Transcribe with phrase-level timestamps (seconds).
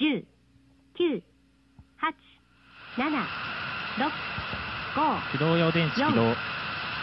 [0.00, 0.24] 10、
[0.96, 1.22] 9、
[2.00, 2.14] 8、
[2.96, 3.02] 7、
[3.98, 4.10] 6、
[4.94, 6.34] 5、駆動用電池起動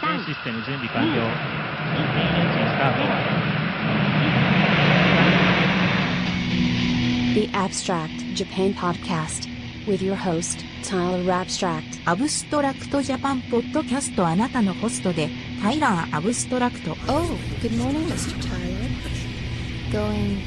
[0.02, 3.36] 全システム準備完了インエンジンスタート
[7.34, 9.46] The Abstract Japan Podcast
[9.86, 12.00] with your host, Tyler Abstract.
[12.06, 15.28] アブストラクトジャパンポッドキャストあなたのホストで
[15.62, 18.32] タイラーアブストラクト Oh, good morning, Mr.
[18.40, 18.88] Tyler.
[19.92, 20.40] Going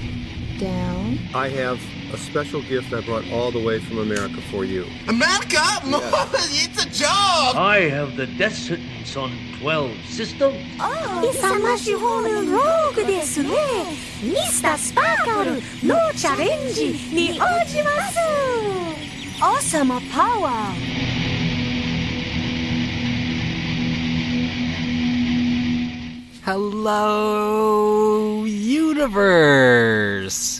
[0.59, 1.19] down?
[1.35, 1.77] I have
[2.12, 4.86] a special gift I brought all the way from America for you.
[5.08, 5.60] America?
[5.84, 7.56] it's a job!
[7.56, 10.56] I have the death sentence on 12 systems.
[10.78, 13.50] 勇ましほるローグですね
[14.22, 15.60] ミスタースパーカルの
[16.14, 18.18] チャレンジに応じます
[19.42, 20.00] 王様
[26.51, 29.13] Hello, universe!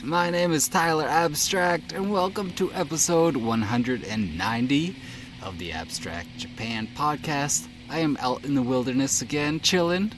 [0.04, 4.96] My name is Tyler Abstract, and welcome to episode 190
[5.42, 7.68] of the Abstract Japan podcast.
[7.90, 10.12] I am out in the wilderness again, chilling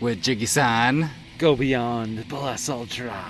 [0.00, 1.10] with Jiggy san.
[1.38, 3.26] Go beyond, Plus Ultra.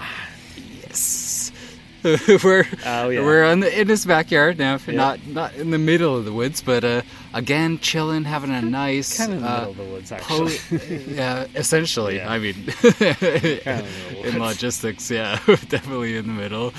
[2.44, 3.20] We're Oh, yeah.
[3.22, 6.60] we're on the, in his backyard now, not not in the middle of the woods,
[6.60, 7.02] but uh,
[7.34, 10.16] again chilling, having a nice Kind of in the uh, middle of the woods, po-
[10.46, 10.96] actually.
[11.14, 12.16] yeah, essentially.
[12.16, 12.30] Yeah.
[12.30, 12.54] I mean,
[14.24, 16.72] in logistics, yeah, definitely in the middle.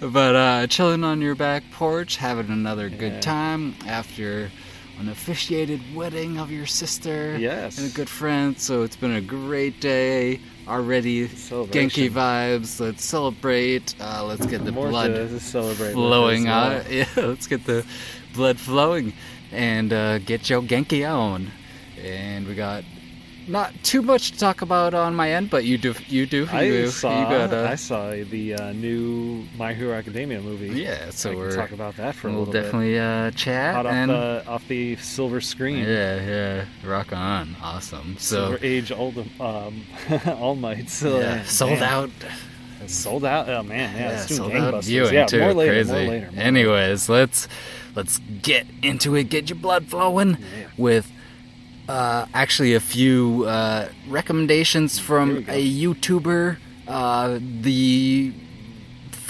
[0.00, 2.96] But uh, chilling on your back porch, having another Yeah.
[2.98, 4.50] good time after
[5.00, 7.78] an officiated wedding of your sister Yes.
[7.78, 8.58] and a good friend.
[8.60, 11.28] So it's been a great day already.
[11.28, 12.80] Genki vibes.
[12.80, 13.94] Let's celebrate.
[14.00, 15.30] Uh, let's get the More blood
[15.92, 16.82] flowing on.
[16.90, 17.84] Yeah, let's get the
[18.34, 19.12] blood flowing
[19.52, 21.50] and uh, get your Genki on.
[22.02, 22.84] And we got
[23.48, 25.94] not too much to talk about on my end, but you do.
[26.08, 26.46] You do.
[26.50, 30.68] I you, saw, you got, uh, I saw the uh, new My Hero Academia movie.
[30.80, 33.36] Yeah, so we're talk about that for a we'll little definitely uh, bit.
[33.36, 35.78] chat Hot off and the off the silver screen.
[35.84, 38.16] yeah, yeah, rock on, awesome.
[38.18, 39.82] So Silver Age Old um,
[40.26, 40.90] All Might.
[40.90, 41.82] So, yeah, sold man.
[41.82, 42.10] out.
[42.86, 43.48] Sold out.
[43.48, 45.40] Oh man, yeah, Yeah, it's doing sold out viewing yeah, too.
[45.40, 45.72] more later.
[45.72, 45.92] Crazy.
[45.92, 46.30] More later.
[46.32, 47.48] more Anyways, let's
[47.96, 49.24] let's get into it.
[49.24, 50.66] Get your blood flowing Yeah.
[50.76, 51.10] with
[51.88, 56.58] uh, actually a few uh, recommendations from a YouTuber.
[56.86, 58.32] Uh, the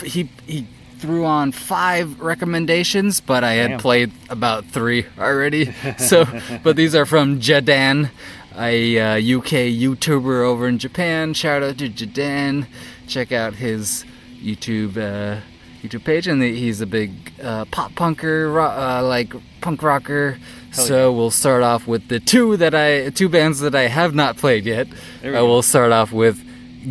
[0.05, 0.67] he he
[0.99, 3.81] threw on five recommendations, but I had Damn.
[3.81, 5.73] played about three already.
[5.99, 6.27] So,
[6.63, 8.11] but these are from Jadan,
[8.57, 11.35] a uh, UK YouTuber over in Japan.
[11.35, 12.67] Shout out to Jadan.
[13.07, 14.05] Check out his
[14.41, 15.41] YouTube uh,
[15.83, 17.11] YouTube page, and he's a big
[17.43, 20.39] uh, pop punker, ro- uh, like punk rocker.
[20.73, 21.17] Hell so yeah.
[21.17, 24.65] we'll start off with the two that I two bands that I have not played
[24.67, 24.89] yet.
[25.23, 25.47] There we I go.
[25.47, 26.45] will start off with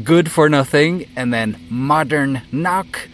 [0.03, 3.07] Good for Nothing, and then Modern Knock,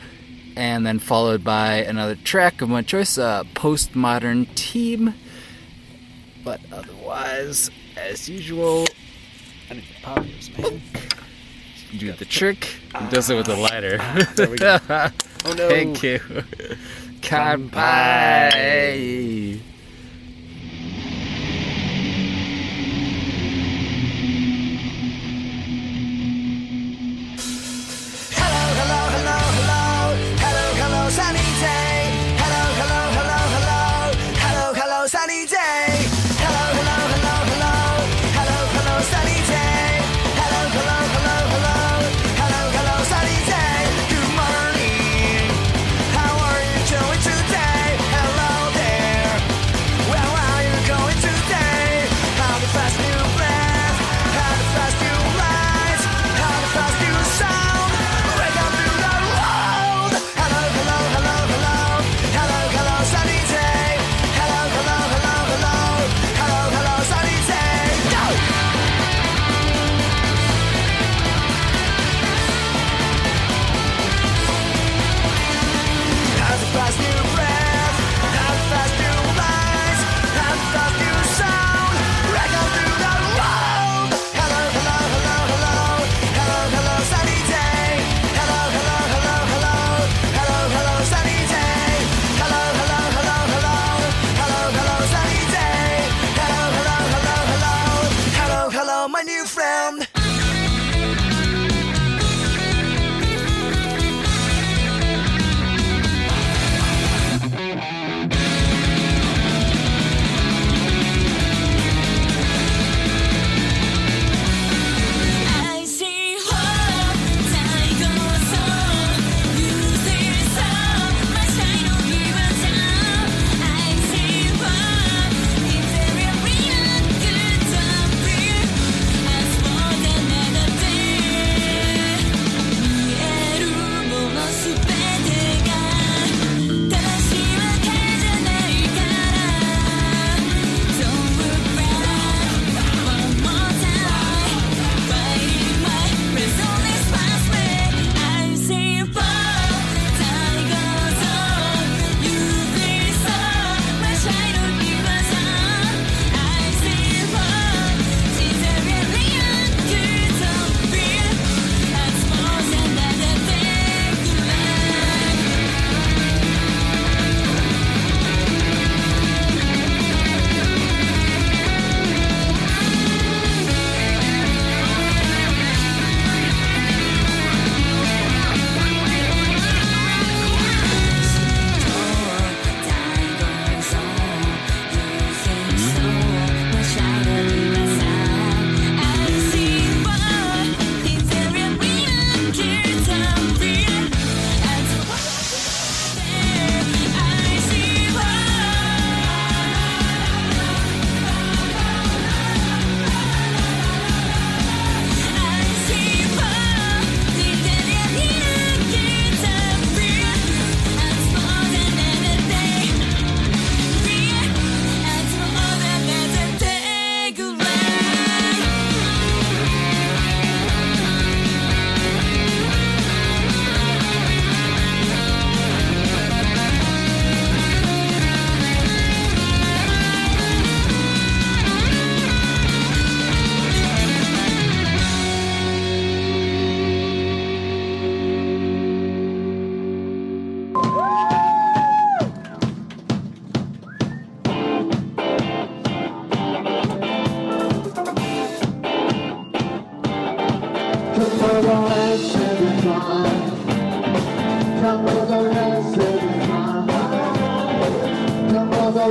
[0.56, 5.14] and then followed by another track of my choice, uh, Postmodern Team.
[6.44, 8.86] But otherwise, as usual,
[9.70, 10.82] I need to pop yours, man.
[11.98, 12.66] Do the trick.
[13.00, 13.98] He does it with the lighter.
[14.00, 14.78] Ah, there we go.
[14.90, 15.12] oh
[15.54, 15.70] no!
[15.70, 16.20] Thank you.
[17.22, 18.50] Kanpai.
[19.60, 19.73] Hello,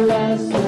[0.07, 0.62] last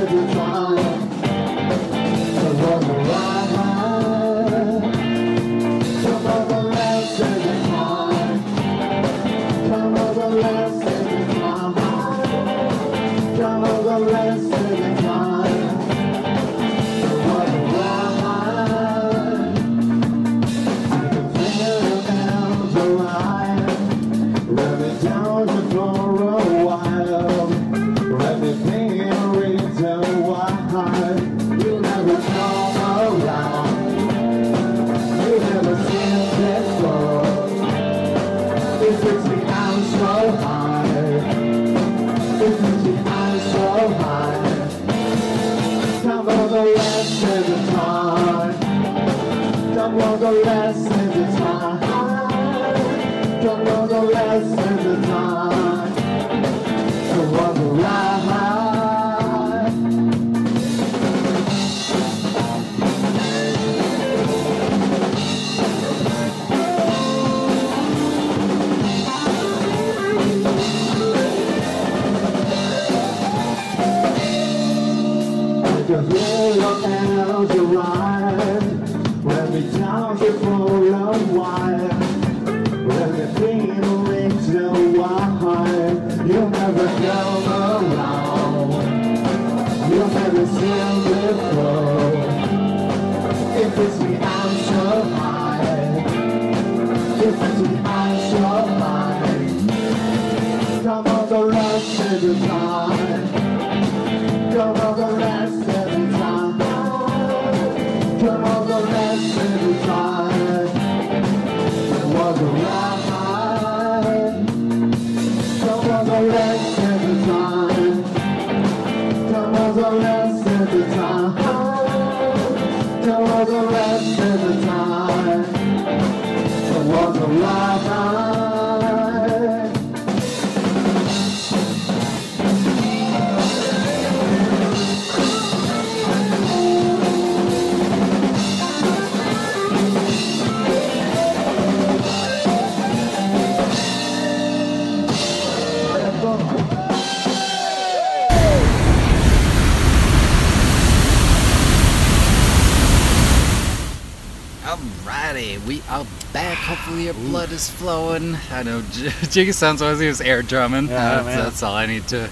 [157.01, 158.37] your blood is flowing.
[158.51, 160.89] I know J- Jiggy sounds like he was air drumming.
[160.89, 161.39] Yeah, Uh, man.
[161.39, 162.29] that's all I need to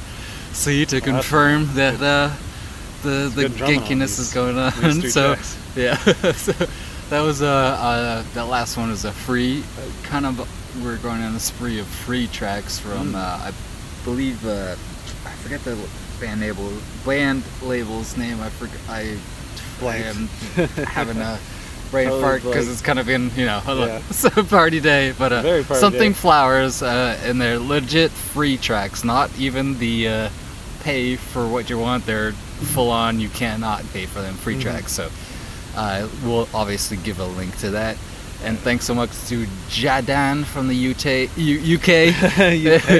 [0.52, 2.30] see to confirm that uh,
[3.02, 4.72] the the good ginkiness is going on.
[5.02, 5.56] so tracks.
[5.76, 5.96] yeah,
[6.32, 6.52] so
[7.10, 9.62] that was uh, uh that last one was a free
[10.04, 10.38] kind of.
[10.82, 13.16] We're going on a spree of free tracks from Mm.
[13.16, 13.52] uh, I
[14.04, 14.74] believe uh,
[15.26, 15.76] I forget the
[16.20, 16.72] band label
[17.04, 18.40] band label's name.
[18.40, 18.78] I forget.
[18.88, 19.16] I
[19.82, 20.28] I am
[20.86, 21.38] having a
[21.92, 24.02] brain Totally fart because it's kind of been you know Yeah.
[24.10, 26.18] it's a party day, but uh, party something day.
[26.18, 30.28] flowers uh, and they're legit free tracks, not even the uh,
[30.82, 32.04] pay for what you want.
[32.06, 33.20] They're full on.
[33.20, 34.62] You cannot pay for them free Mhm.
[34.62, 34.92] tracks.
[34.92, 35.08] So
[35.76, 37.96] uh, we'll obviously give a link to that.
[38.44, 41.04] And thanks so much to Jadan from the UT,
[41.36, 42.08] U- UK.
[42.10, 42.90] UK.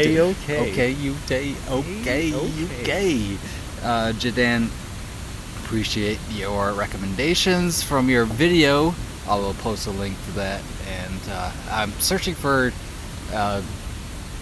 [0.00, 0.70] A-OK.
[0.70, 1.32] Okay, UT.
[1.70, 3.38] Okay, UK.
[3.84, 4.68] Uh, Jadan,
[5.70, 8.94] appreciate your recommendations from your video.
[9.28, 10.62] I will post a link to that.
[10.88, 12.72] And uh, I'm searching for
[13.32, 13.60] uh,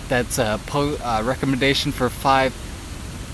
[0.08, 2.52] that's a po- uh, recommendation for five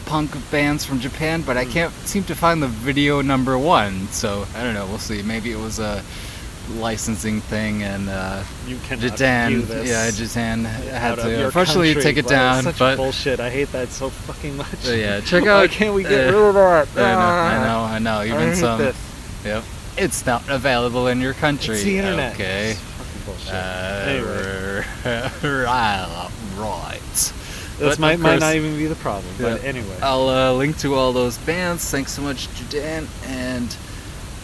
[0.07, 1.71] punk bands from Japan, but I Hmm.
[1.73, 4.07] can't seem to find the video number one.
[4.13, 4.87] So I don't know.
[4.87, 5.23] We'll see.
[5.23, 6.05] Maybe it was a
[6.79, 9.21] licensing thing, and uh, You cannot this
[9.89, 12.03] yeah, Jadan had to unfortunately country.
[12.13, 12.63] take it Wow, down.
[12.65, 13.41] Such but bullshit.
[13.41, 14.85] I hate that so fucking much.
[14.87, 15.71] yeah, check Why out.
[15.71, 16.97] can't we get uh, rid of that?
[16.97, 17.65] I know, I Ah.
[17.65, 18.19] know, I know.
[18.21, 18.79] I Even hate some.
[18.79, 18.97] this.
[19.45, 19.65] Yep.
[19.99, 21.75] It's not available in your country.
[21.75, 22.35] It's the internet.
[22.35, 22.71] Okay.
[22.73, 23.53] It's fucking bullshit.
[23.53, 24.85] Uh, Anyway.
[26.57, 27.33] right.
[27.79, 29.33] This might, might not even be the problem.
[29.41, 29.97] But anyway.
[30.03, 31.91] I'll uh, link to all those bands.
[31.91, 33.75] Thanks so much, Jadan, and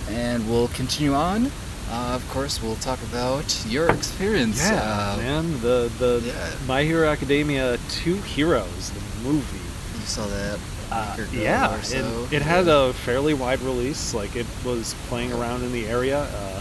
[0.09, 1.51] and we'll continue on.
[1.89, 4.59] Uh, of course, we'll talk about your experience.
[4.61, 5.53] yeah, uh, man.
[5.61, 6.53] The the yeah.
[6.67, 9.59] My Hero Academia Two Heroes, the movie.
[9.99, 10.59] You saw that?
[10.91, 12.27] Uh, yeah, or so.
[12.31, 14.15] it, it had a fairly wide release.
[14.15, 16.56] Like it was playing around in the area, uh,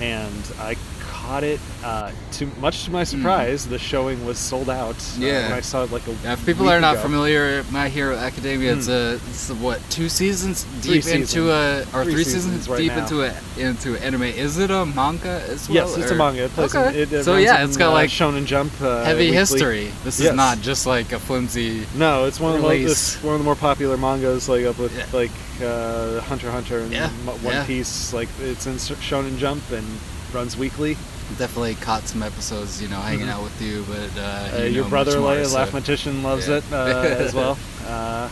[0.00, 1.60] and I caught it.
[1.82, 4.96] Uh, to much to my surprise, the showing was sold out.
[4.96, 5.44] uh, Yeah.
[5.48, 7.02] when I saw it like a Yeah, if people are not ago.
[7.02, 11.48] familiar, My Hero Academia, it's a it's a, what two seasons Three deep into seasons.
[11.48, 12.98] a or Three three, seasons seasons, right deep now.
[13.02, 14.22] into a into anime.
[14.24, 15.76] Is it a manga as well?
[15.76, 16.44] Yes, it's a manga.
[16.44, 16.98] It plays in- okay.
[17.02, 18.72] it- it so yeah, in, it's got uh, like Shonen Jump.
[18.82, 19.36] Uh, heavy weekly.
[19.36, 19.84] history.
[20.04, 20.30] This Yes.
[20.30, 21.86] is not just like a flimsy.
[21.94, 23.16] No, it's one of the release.
[23.22, 25.06] one of the more popular mangas, like up with Yeah.
[25.12, 25.30] like
[25.62, 27.64] uh, Hunter Hunter and Yeah, One yeah.
[27.66, 28.12] Piece.
[28.12, 29.86] Like it's in Shonen Jump and
[30.32, 30.96] runs weekly.
[31.38, 34.88] Definitely caught some episodes, you know, hanging out with you, but uh, Uh, you your
[34.88, 36.56] brother, more, like, so- Laugh-Magician, loves Yeah.
[36.58, 37.58] it uh, as well.
[37.86, 38.28] Uh,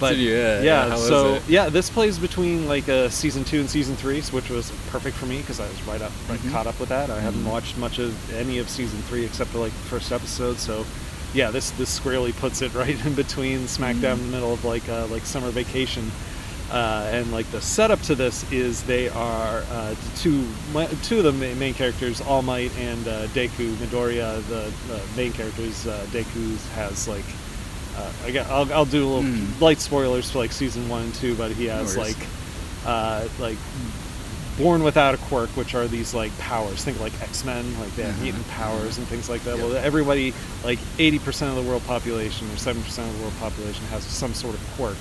[0.00, 3.60] but yeah, yeah, yeah, how is so yeah, this plays between like uh, season two
[3.60, 6.50] and season three, which was perfect for me because I was right up, right Mhm.
[6.52, 7.10] caught up with that.
[7.10, 7.50] I haven't Mhm.
[7.50, 10.58] watched much of any of season three except for like the first episode.
[10.58, 10.84] So
[11.34, 14.64] yeah, this this squarely puts it right in between, smack dab in the middle of
[14.64, 16.10] like uh, like summer vacation.
[16.72, 20.46] Uh, and like the setup to this is they are uh, two
[21.02, 24.42] two of the main characters, All Might and uh, Deku Midoriya.
[24.48, 27.26] The, the main characters, uh, Deku has like
[27.98, 29.60] uh, I got, I'll, I'll do a little Mm.
[29.60, 32.16] light spoilers for like season one and two, but he has like
[32.86, 33.58] uh, like
[34.56, 36.82] born without a quirk, which are these like powers.
[36.82, 38.22] Think like X Men, like they have Uh-huh.
[38.22, 39.58] mutant powers and things like that.
[39.58, 39.66] Yep.
[39.66, 40.32] Well, everybody,
[40.64, 44.04] like eighty percent of the world population or seven percent of the world population has
[44.04, 44.96] some sort of quirk.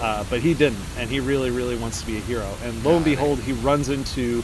[0.00, 2.48] Uh, but he didn't, and he really, really wants to be a hero.
[2.62, 4.42] And lo and behold, he runs into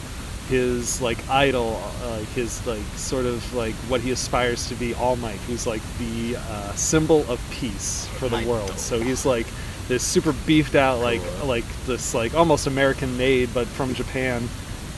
[0.49, 5.15] his like idol, uh, his like sort of like what he aspires to be, All
[5.15, 8.77] Might, who's like the uh, symbol of peace for the world.
[8.77, 9.47] So he's like
[9.87, 14.47] this super beefed out, like like this like almost American made, but from Japan.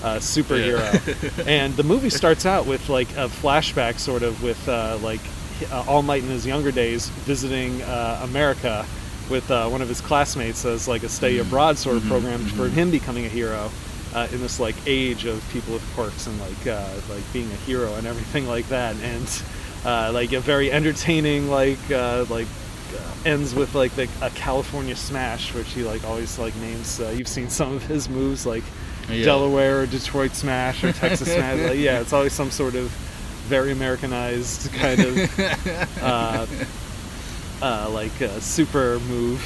[0.04, 5.00] Uh, superhero, and the movie starts out with like a flashback, sort of with uh,
[5.02, 5.22] like
[5.72, 8.86] uh, All Might in his younger days visiting uh, America
[9.30, 12.46] with uh, one of his classmates as like a stay abroad sort of Mhm, program
[12.46, 12.74] for mhm.
[12.74, 13.72] him becoming a hero
[14.14, 17.56] uh, in this like age of people with quirks and like uh, like being a
[17.66, 19.44] hero and everything like that and
[19.86, 22.48] uh, like a very entertaining like uh, like
[22.96, 27.14] uh, ends with like the, a California smash which he like always like names uh,
[27.18, 28.64] you've seen some of his moves like
[29.10, 29.26] Yeah.
[29.26, 32.90] Delaware or Detroit smash or Texas smash like, yeah it's always some sort of
[33.50, 36.02] very Americanized kind of
[37.66, 39.42] uh, uh, like a super move.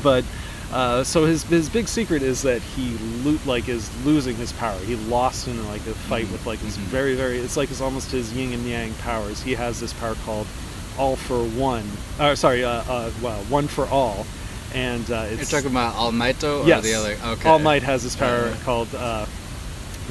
[0.02, 0.24] but
[0.72, 4.78] uh, so his his big secret is that he lo- like is losing his power.
[4.80, 6.82] He lost in like a fight with like his Mhm.
[6.90, 7.38] very very.
[7.38, 9.42] It's like it's almost his yin and yang powers.
[9.42, 10.46] He has this power called
[10.98, 11.84] all for one.
[12.18, 14.26] Uh, sorry, uh, uh, well, one for all.
[14.74, 16.82] And uh, You're talking about All Mighto or yes.
[16.82, 17.16] the other?
[17.34, 17.48] Okay.
[17.48, 19.24] All Might has this power Uh, called uh,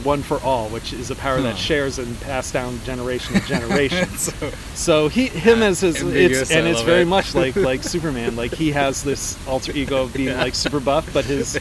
[0.04, 4.10] One for All, which is a power that shares and passed down generation to generation.
[4.18, 7.06] so, So he, him as his, it's, and I it's very it.
[7.06, 8.36] much like like Superman.
[8.36, 10.42] Like he has this alter ego of being Yeah.
[10.42, 11.60] like super buff, but his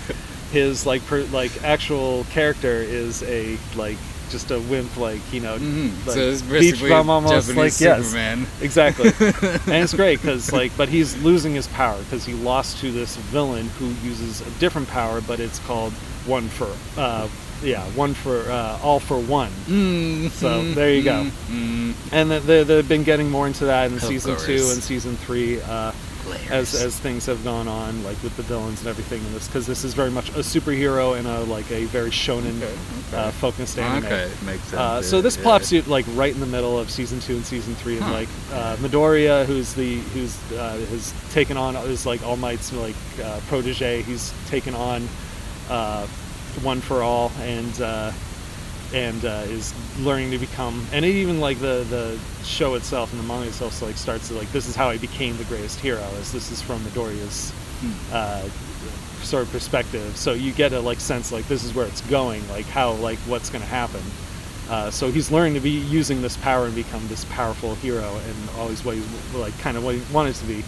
[0.50, 3.98] his like per, like actual character is a like
[4.30, 5.90] just a wimp, like you know, mhm.
[6.06, 8.46] like so it's beach bum almost, Japanese like yes, Superman.
[8.62, 9.08] exactly.
[9.20, 13.16] and it's great because like, but he's losing his power because he lost to this
[13.16, 15.92] villain who uses a different power, but it's called
[16.24, 17.28] one for, uh,
[17.62, 19.50] yeah, one for uh, all for one.
[19.66, 21.26] Mm, So, there you go.
[21.48, 24.82] Mm, And th- they, they've been getting more into that in Of season two and
[24.82, 25.92] season three uh,
[26.50, 29.66] as as things have gone on, like with the villains and everything in this, because
[29.66, 32.72] this is very much a superhero and a like a very shonen Okay,
[33.08, 33.16] okay.
[33.16, 34.04] uh, focused anime.
[34.04, 34.74] Okay, makes sense.
[34.74, 35.42] Uh, so this yeah.
[35.42, 38.12] plops you like right in the middle of season two and season three, and Huh.
[38.12, 42.96] like uh, Midoriya, who's the who's uh, has taken on is like All Might's like
[43.22, 44.02] uh, protege.
[44.02, 45.08] He's taken on
[45.70, 46.06] uh,
[46.62, 48.12] One for All, and uh,
[48.94, 50.86] and uh, is learning to become.
[50.92, 54.34] And it even like the the show itself and the manga itself like starts to
[54.34, 56.02] like this is how I became the greatest hero.
[56.20, 57.92] As this is from Midoriya's Hmm.
[58.12, 58.48] uh,
[59.22, 60.16] sort of perspective.
[60.16, 63.18] So you get a like sense like this is where it's going, like how like
[63.20, 64.00] what's going to happen.
[64.70, 68.50] Uh, so he's learning to be using this power and become this powerful hero, and
[68.58, 70.62] always what he's like kind of what he wanted to be.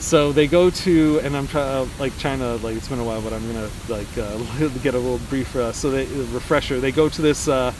[0.00, 3.04] So they go to, and I'm try, uh, like trying to like it's been a
[3.04, 5.54] while, but I'm gonna like uh, get a little brief.
[5.56, 6.80] Uh, so they a refresher.
[6.80, 7.72] They go to this uh,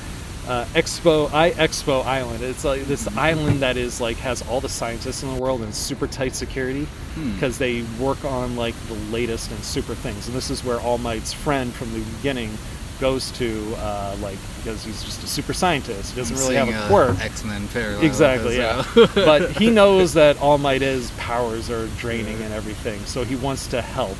[0.48, 2.42] uh, Expo I Expo Island.
[2.42, 5.74] It's like this island that is like has all the scientists in the world and
[5.74, 7.32] super tight security Hmm.
[7.34, 10.26] because they work on like the latest and super things.
[10.26, 12.50] And this is where All Might's friend from the beginning
[13.00, 16.12] goes to, uh, like because he's just a super scientist.
[16.12, 17.20] He doesn't really have a quirk.
[17.20, 18.04] X Men parallel.
[18.04, 18.84] Exactly, yeah.
[19.14, 23.66] but he knows that All Might is powers are draining and everything, so he wants
[23.68, 24.16] to help.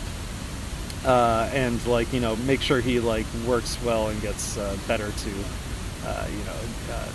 [1.05, 5.11] Uh, and like you know, make sure he like works well and gets uh, better
[5.11, 5.31] to,
[6.05, 7.09] uh, you know, uh,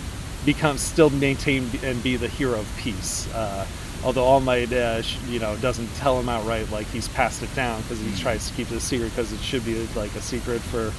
[0.44, 3.32] become still maintain and be the hero of peace.
[3.34, 3.66] Uh,
[4.04, 7.80] although All Might, uh, you know, doesn't tell him outright like he's passed it down
[7.82, 10.60] because he tries to keep it a secret because it should be like a secret
[10.60, 10.92] for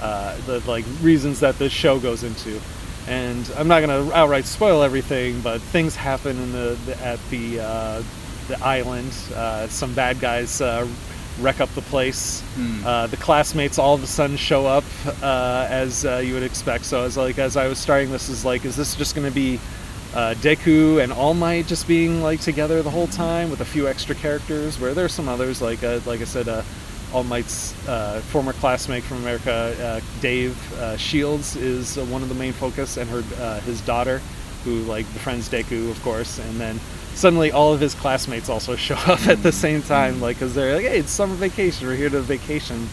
[0.00, 2.60] uh, the like reasons that this show goes into.
[3.08, 7.60] and I'm not gonna outright spoil everything, but things happen in the, the at the
[7.60, 8.02] uh,
[8.48, 9.12] the island.
[9.34, 10.86] Uh, some bad guys uh,
[11.40, 12.42] wreck up the place.
[12.86, 14.84] Uh, the classmates all of a sudden show up
[15.22, 16.84] uh, as uh, you would expect.
[16.84, 19.58] So as like as I was starting this, is like, is this just gonna be
[20.14, 23.88] uh, Deku and All Might just being like together the whole time with a few
[23.88, 24.78] extra characters?
[24.78, 26.48] Where there's some others like uh, like I said.
[26.48, 26.62] Uh,
[27.12, 32.28] all Might's uh, former classmate from America, uh, Dave uh, Shields, is uh, one of
[32.28, 34.20] the main focus, and her uh, his daughter,
[34.64, 36.38] who like befriends Deku, of course.
[36.38, 36.78] And then
[37.14, 40.76] suddenly all of his classmates also show up at the same time, like because they're
[40.76, 41.86] like, "Hey, it's summer vacation.
[41.86, 42.88] We're here to vacation."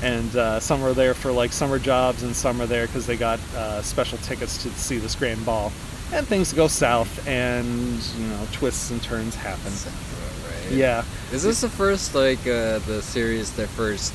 [0.00, 3.40] And some are there for like summer jobs, and some are there because they got
[3.82, 5.72] special tickets to see this grand ball.
[6.12, 9.72] And things go south, and you know twists and turns happen.
[10.70, 11.04] Yeah.
[11.32, 14.12] Is this the first like uh, the series, their first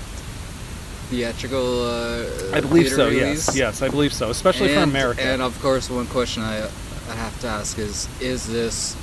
[1.09, 1.83] theatrical?
[1.83, 3.09] Uh, I believe so.
[3.09, 3.47] release?
[3.47, 4.29] Yes, yes, I believe so.
[4.29, 5.21] Especially for America.
[5.21, 6.69] And of course, one question I
[7.09, 8.95] I have to ask is: Is this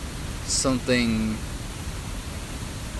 [0.45, 1.37] something?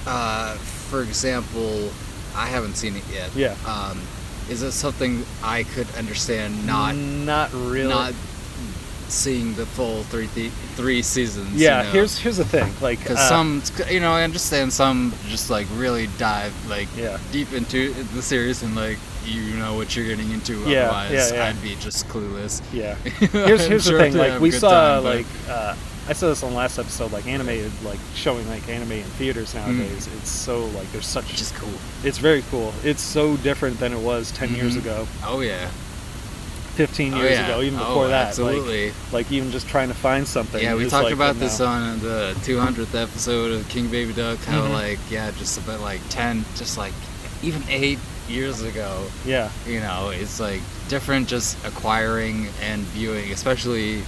[0.07, 0.55] Uh,
[0.89, 1.91] for example,
[2.35, 3.35] I haven't seen it yet.
[3.35, 3.57] Yeah.
[3.67, 4.01] Um,
[4.49, 6.67] is it something I could understand?
[6.67, 7.89] Not not really.
[7.89, 8.15] Not
[9.11, 11.55] seeing the full three th- three seasons.
[11.55, 11.93] Yeah, you know?
[11.93, 12.73] here's here's the thing.
[12.81, 17.19] Like because uh, some you know i understand some just like really dive like Yeah.
[17.33, 21.35] deep into the series and like you know what you're getting into Yeah, otherwise yeah,
[21.37, 21.45] yeah.
[21.49, 22.95] i'd be just clueless Yeah.
[23.47, 24.17] Here's here's sure the thing.
[24.17, 24.71] Like we saw
[25.01, 25.75] time, like uh,
[26.09, 27.13] I said this on the last episode.
[27.13, 30.09] Like animated, like showing like anime in theaters nowadays.
[30.17, 31.27] It's so like there's such.
[31.37, 31.71] Just cool.
[32.03, 32.73] It's very cool.
[32.83, 34.81] It's so different than it was 10 years Mhm.
[34.81, 35.07] ago.
[35.25, 35.71] oh yeah
[36.77, 37.45] 15 Oh, years yeah.
[37.47, 38.29] ago, even Oh, before that.
[38.29, 38.87] absolutely.
[38.87, 40.63] Like, like even just trying to find something.
[40.63, 41.41] yeah we talked like, about now.
[41.43, 44.73] this on the 200th episode of king baby duck how Mhm.
[44.73, 46.93] like yeah just about like 10 just like
[47.43, 49.51] even eight years ago Yeah.
[49.67, 54.03] you know it's like different just acquiring and viewing especially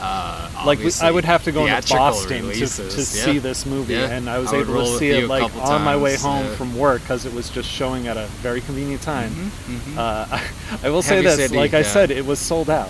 [0.00, 3.24] uh, like I would have to go into Boston to, releases, to yeah.
[3.24, 4.10] see this movie, Yeah.
[4.10, 6.54] and I was would able to see it like on my way home yeah.
[6.54, 9.30] from work because it was just showing at a very convenient time.
[9.30, 9.98] Mhm, mhm.
[9.98, 10.38] Uh,
[10.82, 12.88] I will say Heavy this, city, like I said, it was sold out.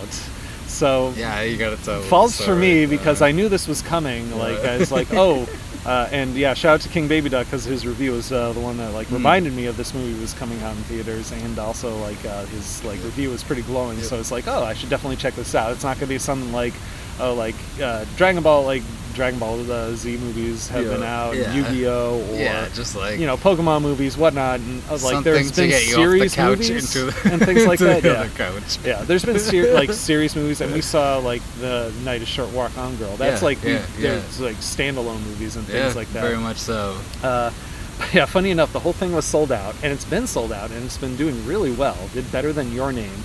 [0.78, 2.00] So Yeah, you tell.
[2.00, 4.30] the false for me because I knew this was coming.
[4.38, 5.48] Like I was like, oh,
[5.86, 8.60] uh, and yeah, shout out to King Baby Duck because his review was uh, the
[8.60, 9.14] one that like Mm.
[9.14, 12.84] reminded me of this movie was coming out in theaters, and also like uh, his
[12.84, 13.98] like review was pretty glowing.
[14.02, 15.72] So it's like, oh, I should definitely check this out.
[15.72, 16.74] It's not gonna be something like,
[17.18, 18.82] oh, like uh, Dragon Ball, like
[19.18, 19.58] Dragon Ball
[19.96, 21.52] Z movies have Yeah, been out, yeah.
[21.54, 25.68] Yu-Gi-Oh, or Yeah, just like- you know Pokemon movies, whatnot, and uh, like there's been
[25.70, 28.02] get the series movies the- and things like that.
[28.02, 28.78] the Yeah, couch.
[28.84, 29.02] yeah.
[29.02, 32.78] There's been ser- like series movies, and we saw like the Night of Short Walk
[32.78, 33.16] On Girl.
[33.16, 34.10] That's Yeah, like we- yeah, yeah.
[34.14, 36.22] there's like standalone movies and things yeah, like that.
[36.22, 36.96] very much so.
[37.22, 37.50] Uh,
[38.14, 40.84] yeah, funny enough, the whole thing was sold out, and it's been sold out, and
[40.84, 41.98] it's been doing really well.
[42.14, 43.22] Did better than Your Name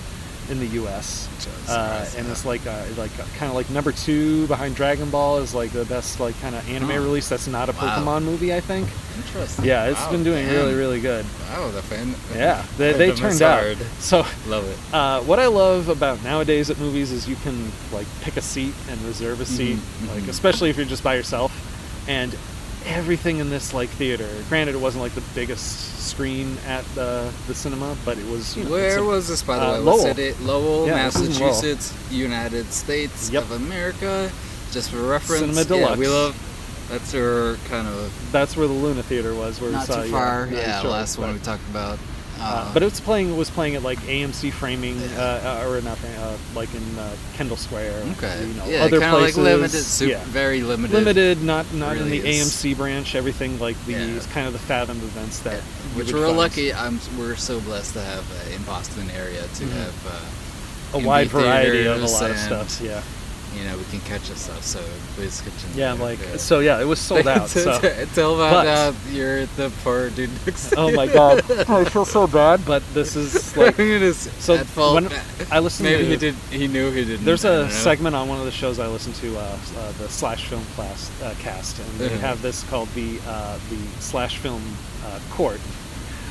[0.50, 1.28] in the U.S.
[1.68, 5.54] Uh, and it's like uh, like kind of like number two behind Dragon Ball is
[5.54, 6.98] like the best like kind of anime Huh.
[7.00, 7.78] release that's not a Wow.
[7.98, 8.54] Pokemon movie.
[8.54, 8.88] I think.
[9.16, 9.64] Interesting.
[9.64, 10.54] Yeah, it's Wow, been doing damn.
[10.54, 11.24] really really good.
[11.50, 12.14] Wow, the fan.
[12.36, 13.76] Yeah, they, they turned out.
[14.00, 14.94] So Love it.
[14.94, 18.74] uh, what I love about nowadays at movies is you can like pick a seat
[18.90, 20.28] and reserve a seat, Mhm, like mhm.
[20.28, 21.52] especially if you're just by yourself.
[22.08, 22.36] And
[22.86, 27.54] everything in this like theater, granted, it wasn't like the biggest screen at the the
[27.54, 28.56] cinema, but it was.
[28.56, 29.78] You know, Where a- was this, by the uh, way?
[29.78, 30.04] Lowell.
[30.08, 31.28] Was it Lowell, Yeah, in Lowell.
[31.28, 33.42] Massachusetts, United States Yep.
[33.44, 34.30] of America?
[34.72, 35.56] Just for reference.
[35.56, 36.36] Cinema Yeah, we love.
[36.90, 40.06] That's your kind of That's where the Luna Theater was, where not we saw too
[40.08, 40.46] you far.
[40.46, 41.98] know, Yeah, short, last one we talked about.
[42.46, 43.30] Uh, but it was playing.
[43.30, 47.16] It was playing at like AMC framing, uh, uh, or not, uh, like in uh,
[47.34, 48.02] Kendall Square.
[48.18, 48.46] okay.
[48.46, 49.38] You know, yeah, other of like places.
[49.38, 50.24] limited, super, yeah.
[50.24, 50.94] very limited.
[50.94, 52.52] limited, not not in the is.
[52.52, 53.14] AMC branch.
[53.14, 54.20] Everything like the Yeah.
[54.34, 55.60] kind of the Fathom events that
[55.96, 56.36] Which we're find.
[56.36, 56.74] lucky.
[56.74, 57.00] I'm.
[57.18, 59.70] We're so blessed to have uh, in Boston area to Mhm.
[59.72, 62.80] have uh, a wide variety of a lot of stuff.
[62.82, 63.00] Yeah,
[63.56, 64.62] You know, we can catch us stuff.
[64.64, 64.80] So
[65.14, 65.76] please continue.
[65.80, 66.58] yeah, I'm like so.
[66.60, 67.48] Yeah, it was sold out.
[67.48, 67.78] so.
[68.14, 72.04] Tell about But- uh, you're the poor dude next to Oh my god, I feel
[72.04, 72.64] so bad.
[72.66, 74.54] But this is like it is so.
[74.56, 74.66] at.
[74.76, 75.08] When
[75.50, 76.34] I listened Maybe to he did.
[76.50, 77.24] He knew he didn't.
[77.24, 79.40] There's a segment on one of the shows I listen to, uh,
[79.78, 82.18] uh, the Slash Film class uh, cast, and they Mhm.
[82.20, 84.62] have this called the uh, the Slash Film
[85.06, 85.60] uh, Court,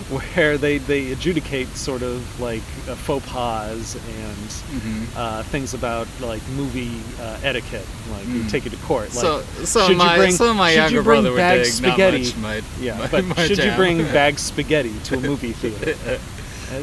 [0.35, 4.47] where they they adjudicate sort of like uh, faux pas and
[4.81, 5.07] Mhm.
[5.15, 8.49] uh, things about like movie uh, etiquette, like Mm.
[8.49, 9.13] take it to court.
[9.15, 11.63] Like, So- so should my- you bring, so my younger you bring brother would bagged
[11.63, 12.23] dig, not spaghetti?
[12.23, 15.95] much my- yeah, my- but my should you bring bagged spaghetti to a movie theater?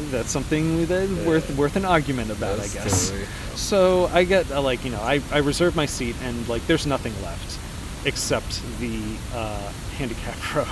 [0.09, 3.09] That's something that worth worth an argument about, I guess.
[3.09, 6.65] totally- So I get uh, like you know I, I reserve my seat and like
[6.67, 7.57] there's nothing left
[8.05, 8.99] except the
[9.35, 10.65] uh, handicap row.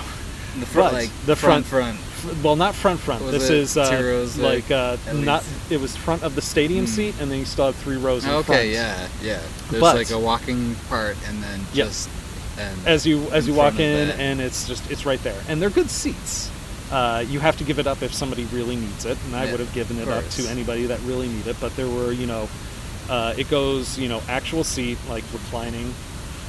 [0.58, 2.42] The front, like the front, front, front.
[2.42, 3.22] well, not front front.
[3.22, 5.42] Was this is uh, rows, like uh, not.
[5.44, 5.72] least?
[5.72, 6.90] It was front of the stadium Hmm.
[6.90, 8.48] seat, and then you still have three rows in front.
[8.50, 9.40] Okay, yeah, yeah.
[9.70, 12.08] There's But- like a walking part, and then just
[12.58, 14.18] and as you as you walk in that.
[14.18, 16.50] and it's just it's right there and they're good seats
[16.90, 19.52] uh, you have to give it up if somebody really needs it and i Yeah,
[19.52, 22.26] would have given it up to anybody that really needed it but there were you
[22.26, 22.48] know
[23.08, 25.94] uh, it goes you know actual seat like reclining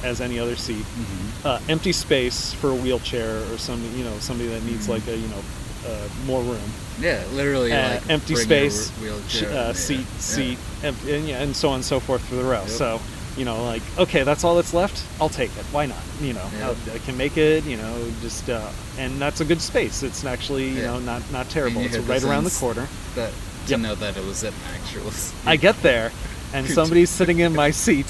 [0.04, 1.44] as any other seat Mhm.
[1.46, 4.90] uh, empty space for a wheelchair or somebody you know somebody that needs Mhm.
[4.90, 5.42] like a you know
[5.86, 6.60] uh, more room
[7.00, 9.48] yeah, literally uh, like empty space, wheelchair.
[9.50, 10.18] uh, yeah, seat, yeah.
[10.18, 12.60] seat, em- and, yeah, and so on and so forth for the row.
[12.60, 12.68] Yep.
[12.68, 13.00] So,
[13.36, 15.02] you know, like, okay, that's all that's left.
[15.20, 15.64] I'll take it.
[15.72, 15.96] Why not?
[16.20, 16.66] You know, Yeah.
[16.68, 17.64] I'll- I can make it.
[17.64, 20.02] You know, just uh, and that's a good space.
[20.04, 20.88] It's actually you Yeah.
[20.92, 21.80] know not not terrible.
[21.82, 22.86] It's right around the corner.
[23.16, 23.30] That
[23.66, 23.80] to Yep.
[23.80, 25.10] know that it was an actual.
[25.10, 25.32] seat.
[25.46, 26.12] I get there,
[26.52, 28.06] and somebody's sitting in my seat,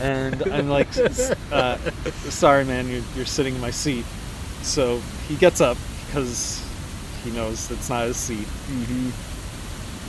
[0.00, 0.88] and I'm like,
[1.52, 1.76] uh,
[2.28, 4.04] "Sorry, man, you're, you're sitting in my seat."
[4.62, 6.62] So he gets up because
[7.24, 8.46] he knows it's not his seat.
[8.68, 9.12] Mhm.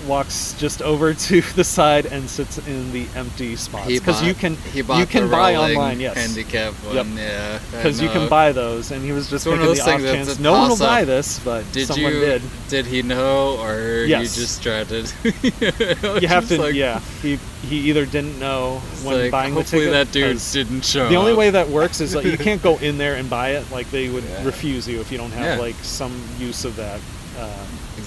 [0.08, 4.56] Walks just over to the side and sits in the empty spots because you can
[4.56, 6.00] he bought you can the buy online.
[6.00, 6.96] Yes, handicap Yep.
[7.06, 7.18] one.
[7.18, 9.92] Yeah, because you can buy those, and he was just It's one of those the
[9.94, 10.40] off chance.
[10.40, 12.20] No one will buy this, but Did someone you?
[12.22, 12.42] did.
[12.70, 14.38] Did he know, or Yes.
[14.38, 15.06] you just tried to?
[16.22, 17.00] You have to, like- yeah.
[17.22, 20.08] He he either didn't know when like, buying the hopefully ticket.
[20.08, 21.10] that dude didn't show.
[21.10, 23.70] The only way that works is like you can't go in there and buy it.
[23.72, 24.46] Like they would Yeah.
[24.46, 25.62] refuse you if you don't have Yeah.
[25.66, 27.00] like some use of that.
[27.40, 27.50] Um,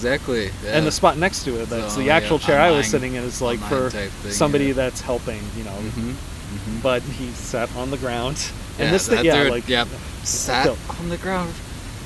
[0.05, 0.49] exactly.
[0.63, 0.77] Yeah.
[0.77, 3.13] And the spot next to it, that's So, the actual yeah, chair I was sitting
[3.15, 4.73] in, is like for thing, somebody yeah.
[4.73, 5.71] that's helping, you know.
[5.71, 6.81] Mhm, mhm.
[6.81, 8.37] But he sat on the ground,
[8.79, 9.87] and this thing, yeah, like yep,
[10.23, 10.67] sat
[10.99, 11.53] on the ground.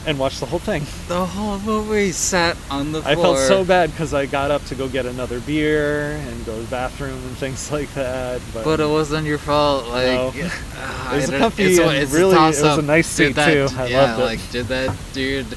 [0.07, 0.85] and watched the whole thing.
[1.07, 3.11] The whole movie sat on the floor.
[3.11, 6.53] I felt so bad because I got up to go get another beer and go
[6.53, 8.39] to the bathroom and things like that.
[8.53, 9.87] But, But it wasn't your fault.
[9.87, 10.27] Like No.
[10.35, 13.07] It was I a don't- comfy it's, and it's a really- it was a nice
[13.07, 13.67] seat, that- too.
[13.79, 14.25] I yeah, loved it.
[14.25, 15.47] like did that dude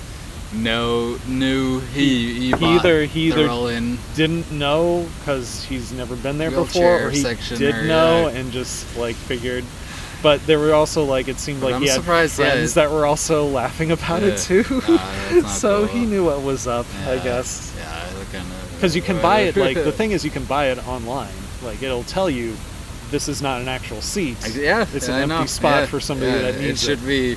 [0.52, 3.46] know knew he he, he either he either
[4.14, 8.38] didn't know because he's never been there before, or he did or, know yeah.
[8.38, 9.64] and just like figured.
[10.20, 12.90] But there were also like it seemed But like I'm he had friends it- that
[12.90, 14.64] were also laughing about it too.
[14.88, 15.96] Ah, not so cool.
[15.96, 17.74] he knew what was up, I Yeah, guess.
[17.78, 18.04] Yeah.
[18.74, 21.32] Because you can buy it like the thing is you can buy it online.
[21.62, 22.56] Like it'll tell you
[23.11, 24.37] this is not an actual seat.
[24.54, 26.87] Yeah, it's I an empty spot Yeah, for somebody yeah, that needs it.
[26.87, 27.37] should be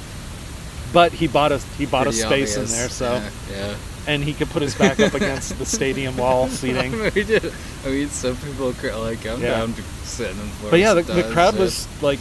[0.93, 3.75] But he bought a he bought a pretty space in there, so yeah, yeah.
[4.07, 6.91] and he could put his back up against the stadium wall seating.
[7.15, 7.53] we did.
[7.85, 9.59] I mean, some people cr- like I'm Yeah.
[9.59, 10.71] down to sit in the floor.
[10.71, 12.19] But yeah, the, the crowd was like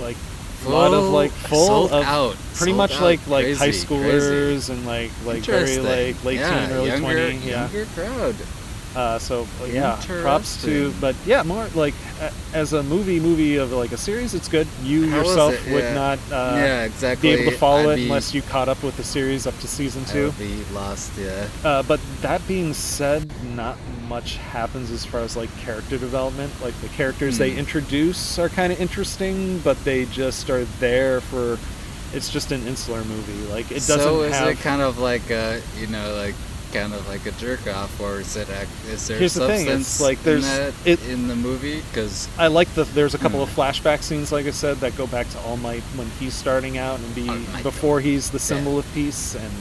[0.00, 0.16] like
[0.64, 4.70] a lot of like full of out, pretty much out, like like high crazy, schoolers
[4.70, 7.00] and like like very like late yeah, teen, early younger,
[7.30, 7.36] twenty.
[7.48, 7.62] Yeah.
[7.70, 8.36] younger crowd.
[8.94, 10.92] Uh, so uh, yeah, props to.
[11.00, 14.68] But yeah, more like a- as a movie movie of like a series, it's good.
[14.84, 15.94] You How yourself would Yeah.
[15.94, 17.34] not uh, Yeah, exactly.
[17.34, 19.58] be able to follow I'd it be- unless you caught up with the series up
[19.60, 20.30] to season two.
[20.38, 21.10] be lost.
[21.18, 21.46] Yeah.
[21.64, 23.76] Uh, but that being said, not
[24.08, 26.52] much happens as far as like character development.
[26.62, 27.58] Like the characters they Hmm.
[27.58, 31.58] introduce are kind of interesting, but they just are there for.
[32.12, 33.50] It's just an insular movie.
[33.52, 34.46] Like it doesn't so is have.
[34.46, 36.36] it kind of like a you know like
[36.74, 38.48] kind of like a jerk off, or is it
[38.90, 41.80] is there Here's the thing, substance it's like in there's- that it- in the movie?
[41.90, 42.84] Because I like the.
[42.84, 43.48] There's a couple Hmm.
[43.50, 46.76] of flashback scenes, like I said, that go back to All Might when he's starting
[46.76, 47.28] out and be
[47.62, 49.52] before he's the symbol of peace and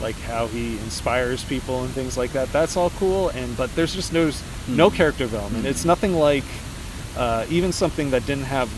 [0.00, 2.52] like how he inspires people and things like that.
[2.52, 3.28] That's all cool.
[3.30, 4.30] And but there's just no
[4.66, 4.96] no Hmm.
[4.96, 5.64] character development.
[5.64, 5.70] Hmm.
[5.70, 6.44] It's nothing like
[7.16, 8.68] uh, even something that didn't have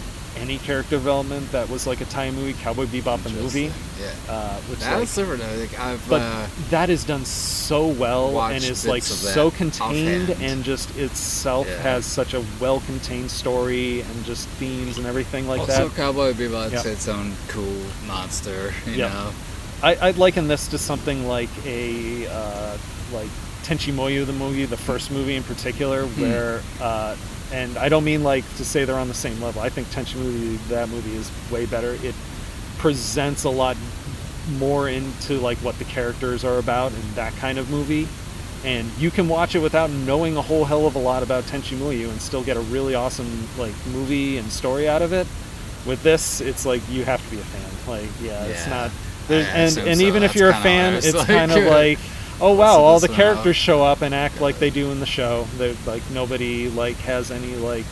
[0.45, 3.73] any character development that was like a time movie, Cowboy Bebop the movie.
[3.99, 4.13] Yeah.
[4.29, 5.43] Uh, which That like, was different.
[5.43, 9.23] I think I've but uh, that is done so well and is like bits of
[9.23, 10.43] that so contained offhand.
[10.51, 11.81] and just itself Yeah.
[11.81, 15.97] has such a well-contained story and just themes and everything like also that.
[15.97, 16.87] Cowboy Bebop's Yep.
[16.87, 18.75] its own cool monster.
[18.87, 19.13] You Yep.
[19.13, 19.31] know.
[19.83, 22.77] I, I'd liken this to something like a uh,
[23.15, 23.29] like
[23.63, 26.21] Tenchi Muyo, the movie, the first movie in particular, Hmm.
[26.23, 27.17] where uh,
[27.55, 29.63] and I don't mean like to say they're on the same level.
[29.63, 31.97] I think Tenchi movie, that movie is way better.
[32.03, 32.15] It
[32.79, 33.77] presents a lot
[34.59, 38.09] more into like what the characters are about in that kind of movie.
[38.65, 41.77] And you can watch it without knowing a whole hell of a lot about Tenchi
[41.77, 45.29] Muyo and still get a really awesome like movie and story out of it.
[45.87, 47.89] With this, it's like you have to be a fan.
[47.89, 48.91] Like, yeah, it's not.
[49.29, 50.05] I and and so.
[50.05, 51.99] even if you're a fan, what I was it's like, kind of like,
[52.41, 53.15] oh wow, all the out.
[53.17, 55.47] characters show up and act like they do in the show.
[55.59, 57.87] They like nobody like has any like.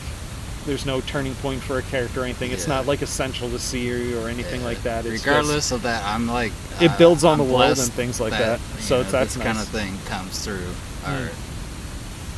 [0.65, 2.51] There's no turning point for a character or anything.
[2.51, 4.67] It's not like essential to see or anything Yeah.
[4.67, 5.05] like that.
[5.05, 8.21] It's Regardless of that, I'm like It uh, builds on I'm the world and things
[8.21, 8.61] like that.
[8.77, 10.63] you So know, it's- that's this kind of thing comes through
[11.05, 11.29] our Mm.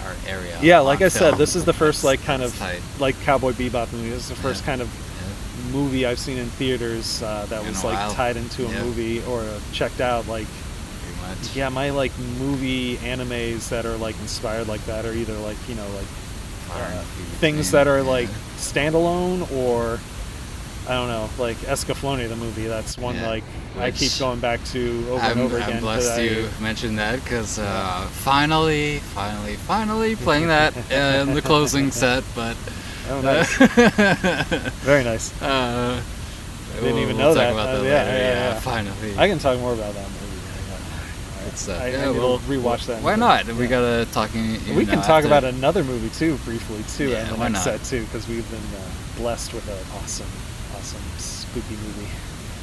[0.05, 0.57] our area.
[0.59, 2.81] Yeah, like I said, this is the first like kind of tight.
[2.97, 4.09] like Cowboy Bebop movie.
[4.09, 4.65] This is the first Yeah.
[4.65, 4.89] kind of
[5.71, 8.81] movie I've seen in theaters uh, that In was like tied into a Yeah.
[8.83, 10.27] movie or checked out.
[10.27, 10.47] Like,
[11.21, 11.55] much.
[11.55, 15.75] yeah, my like movie animes that are like inspired like that are either like you
[15.75, 16.07] know like
[16.71, 17.01] uh,
[17.39, 18.09] things that are yeah.
[18.09, 19.99] like standalone or
[20.87, 22.67] I don't know, like Escaflowne the movie.
[22.67, 23.43] That's one Yeah, like
[23.79, 25.81] I keep going back to over I'm, and over I'm again.
[25.81, 31.41] blessed 'cause I- you mentioned that because uh, finally, finally, finally playing that in the
[31.41, 32.23] closing set.
[32.35, 32.55] But
[33.09, 33.55] Oh, nice.
[34.81, 35.39] Very nice.
[35.41, 36.01] uh,
[36.75, 37.67] I didn't even we'll know talk that.
[37.69, 38.17] Uh, that yeah, later.
[38.17, 38.59] yeah, yeah.
[38.59, 39.15] finally.
[39.17, 40.24] I can talk more about that movie.
[41.45, 41.81] Good stuff.
[41.81, 43.19] I- I yeah, need to we'll rewatch that Why movie.
[43.21, 43.45] not?
[43.55, 43.69] We Yeah.
[43.69, 44.75] gotta talking.
[44.75, 47.65] we can talk after- about another movie too, briefly too, Yeah, in the why next
[47.65, 47.79] not?
[47.79, 50.25] set too, because we've been uh, blessed with an awesome,
[50.77, 52.09] awesome spooky movie.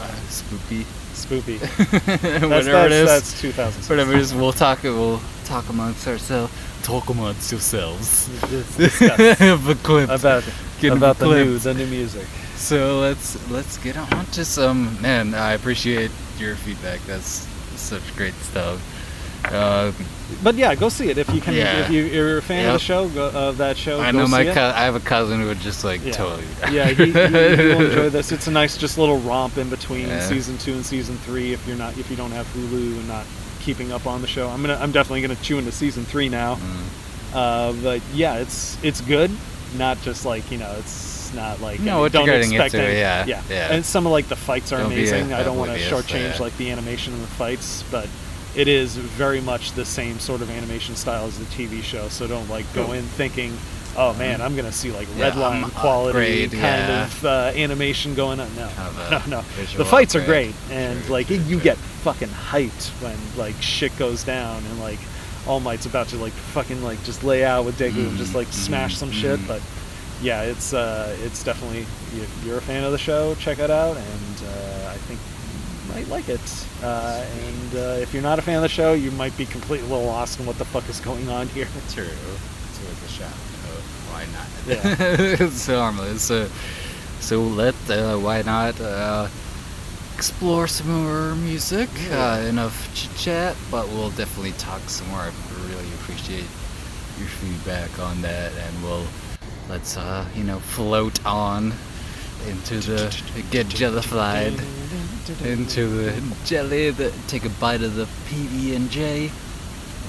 [0.00, 0.84] Uh, spoopy.
[1.12, 1.60] Spoopy.
[1.60, 3.08] Whatever that's, it is.
[3.08, 3.88] That's 2006.
[3.90, 4.82] Whatever it is, we'll talk.
[4.82, 6.50] We'll talk amongst ourselves.
[6.82, 8.28] Talk amongst yourselves.
[8.78, 10.08] Discuss the clip.
[10.10, 10.42] about
[10.80, 11.46] Get about the clip.
[11.46, 12.26] new the new music.
[12.56, 15.34] So let's let's get on to some man.
[15.34, 17.00] I appreciate your feedback.
[17.06, 17.46] That's
[17.82, 18.80] such great stuff.
[19.44, 19.92] Uh,
[20.42, 21.52] But yeah, go see it if you can.
[21.54, 21.80] Yeah.
[21.84, 24.00] If you, you're a fan of the show, go, of that show.
[24.00, 26.12] I know my co- I have a cousin who would just like Yeah.
[26.12, 26.44] totally.
[26.70, 27.12] yeah, he, he, he
[27.74, 28.32] will enjoy this.
[28.32, 30.20] It's a nice, just little romp in between Yeah.
[30.20, 31.52] season two and season three.
[31.52, 33.26] If you're not, if you don't have Hulu and not
[33.60, 36.54] keeping up on the show, I'm gonna, I'm definitely gonna chew into season three now.
[36.54, 37.34] Mm.
[37.34, 39.30] Uh, but yeah, it's it's good.
[39.76, 40.92] Not just like you know, it's
[41.34, 43.72] not like No, I mean, what you're don't getting expect into, any- yeah, yeah, yeah.
[43.72, 45.32] And some of like the fights are Don't amazing.
[45.32, 46.42] I don't want to shortchange yeah.
[46.42, 48.08] like the animation and the fights, but
[48.54, 52.08] it is very much the same sort of animation style as the TV show.
[52.08, 53.56] So don't like go in thinking,
[53.96, 56.10] oh man, I'm gonna see like Yeah, red line quality
[56.44, 57.04] upgrade, kind yeah.
[57.06, 58.54] of uh, animation going on.
[58.56, 59.42] No, Kind of no, no.
[59.78, 61.60] The fights are great, and Sure, like sure, you sure.
[61.64, 64.98] get fucking hyped when like shit goes down and like
[65.46, 68.48] All Might's about to like fucking like just lay out with Deku and just like
[68.48, 69.38] smash some shit.
[69.40, 69.46] mhm.
[69.48, 69.62] But
[70.22, 73.96] yeah, it's uh, it's definitely if you're a fan of the show, check it out,
[73.96, 75.18] and uh, I think
[75.88, 76.40] you might like it.
[76.82, 79.88] Uh, and uh, if you're not a fan of the show, you might be completely
[79.88, 81.66] lost in what the fuck is going on here.
[81.90, 82.04] True.
[82.04, 83.32] It's worth a shot.
[83.66, 83.82] Oh,
[84.12, 84.46] why not?
[84.66, 84.96] Yeah.
[85.44, 86.22] it's harmless.
[86.22, 86.48] So,
[87.20, 89.28] so let uh, why not uh,
[90.14, 91.88] explore some more music?
[92.08, 92.34] Yeah.
[92.34, 95.20] Uh, enough chit chat, but we'll definitely talk some more.
[95.20, 95.32] I
[95.68, 96.46] really appreciate
[97.18, 99.06] your feedback on that, and we'll
[99.72, 101.72] let's uh, you know float on
[102.46, 104.52] into the get jellified
[105.44, 106.90] into the jelly.
[106.90, 109.30] The, take a bite of the PB and J.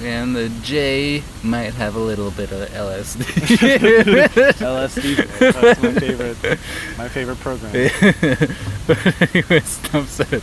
[0.02, 3.22] And the J might have a little bit of LSD.
[4.58, 5.38] LSD.
[5.38, 6.58] That's my favorite.
[6.98, 7.72] My favorite program.
[8.88, 10.42] but anyways, enough said.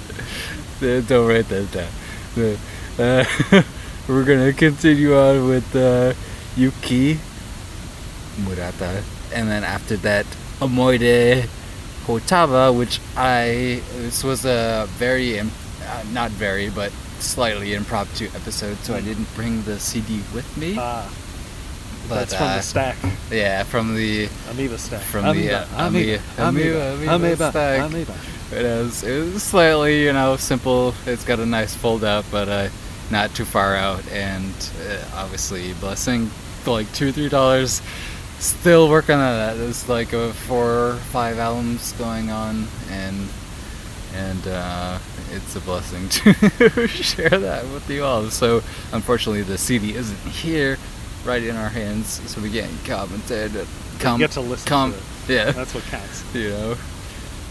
[0.81, 1.91] Uh, Don't write that down.
[2.36, 2.57] The,
[2.97, 3.63] uh,
[4.07, 6.13] we're gonna continue on with uh,
[6.55, 7.19] Yuki
[8.39, 10.25] Murata, and then after that,
[10.61, 11.47] Amoide
[12.05, 15.45] Hotaba, which I this was a very uh,
[16.11, 20.75] not very, but slightly impromptu episode, so I didn't bring the CD with me.
[20.79, 21.11] Ah,
[22.09, 22.95] but that's from uh, the stack.
[23.31, 25.01] yeah, from the Amoeba stack.
[25.01, 27.81] from the, uh, amoeba, amoeba- amoeba- amoeba, amoeba amoeba, stack.
[27.91, 28.13] amoeba.
[28.51, 29.03] It is.
[29.03, 30.93] It was slightly, you know, simple.
[31.05, 32.67] It's got a nice fold out, but uh,
[33.09, 34.53] not too far out, and
[34.89, 36.25] uh, obviously blessing
[36.63, 37.81] for like two, three dollars.
[38.41, 39.54] Still working on that.
[39.54, 43.30] There's like a four five albums going on, and
[44.15, 44.97] and uh,
[45.32, 48.32] it's a blessing to share that with you all.
[48.32, 50.80] So unfortunately, the CD isn't here,
[51.23, 53.67] right in our hands, so we can't commentate it.
[53.99, 55.04] Com- get to listen com- to it.
[55.27, 56.23] Yeah That's what counts.
[56.34, 56.75] you know,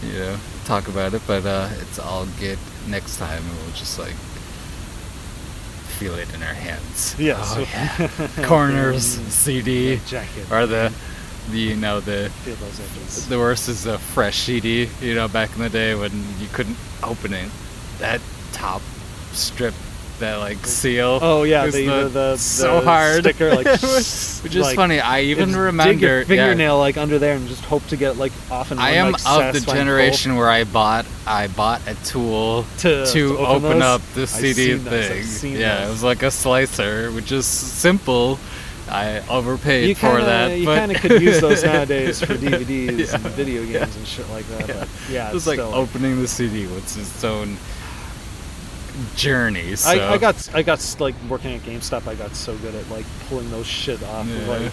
[0.03, 2.59] you know, talk about it, but uh, it's all good.
[2.89, 4.15] Next time we'll just like
[6.01, 7.15] feel it in our hands.
[7.19, 7.53] Yes.
[7.55, 7.59] Oh,
[8.39, 8.47] yeah.
[8.47, 10.51] Corners, CD, Jacket.
[10.51, 10.91] or the,
[11.51, 13.27] the you know the Feel those edges.
[13.27, 14.89] the worst is a fresh CD.
[14.99, 17.51] You know, back in the day when you couldn't open it,
[17.99, 18.19] that
[18.51, 18.81] top
[19.31, 19.75] strip,
[20.21, 21.19] that like seal.
[21.21, 24.99] Oh yeah, the, the, the, so the hard sticker like which is like, funny.
[24.99, 26.25] I even remember dig your yeah.
[26.25, 29.21] fingernail like under there and just hope to get like off and I am like,
[29.27, 34.01] of the generation where I bought I bought a tool To- to open open, up
[34.15, 35.53] the CD seen those, I've thing.
[35.57, 35.87] yeah, those.
[35.87, 38.39] it was like a slicer, which is simple.
[38.89, 40.59] I overpaid You for kinda, that.
[40.59, 43.15] you kind of could use those nowadays for DVDs Yeah.
[43.15, 44.67] and video games and shit like that.
[44.67, 47.55] But yeah, it was it's like still, opening the CD was its own
[49.15, 49.75] journey.
[49.75, 49.89] So.
[49.89, 52.07] I, I got I got like working at GameStop.
[52.07, 54.71] I got so good at like pulling those shit off of like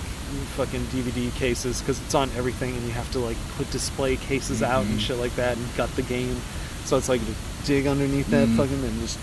[0.56, 4.62] fucking DVD cases because it's on everything and you have to like put display cases
[4.62, 5.00] out and Mhm.
[5.00, 6.36] shit like that and got the game.
[6.84, 7.20] So it's like
[7.64, 8.56] dig underneath that Mhm.
[8.56, 9.18] fucking and just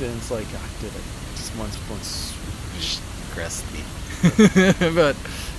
[0.00, 1.02] and it's like I did it
[1.36, 2.32] just once once.
[3.32, 3.82] crusty.
[4.94, 5.16] but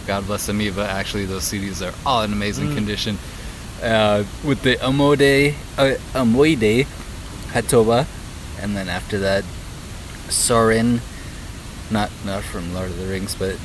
[0.08, 0.88] God bless Amoeba.
[0.90, 2.76] Actually, those CDs are all in amazing Mm.
[2.76, 3.18] condition.
[3.84, 6.88] uh, with the Amode, uh, Amoide
[7.52, 8.06] Hatoba,
[8.66, 9.44] and then after that,
[10.30, 11.00] Soren.
[11.92, 13.58] Not not from Lord of the Rings, but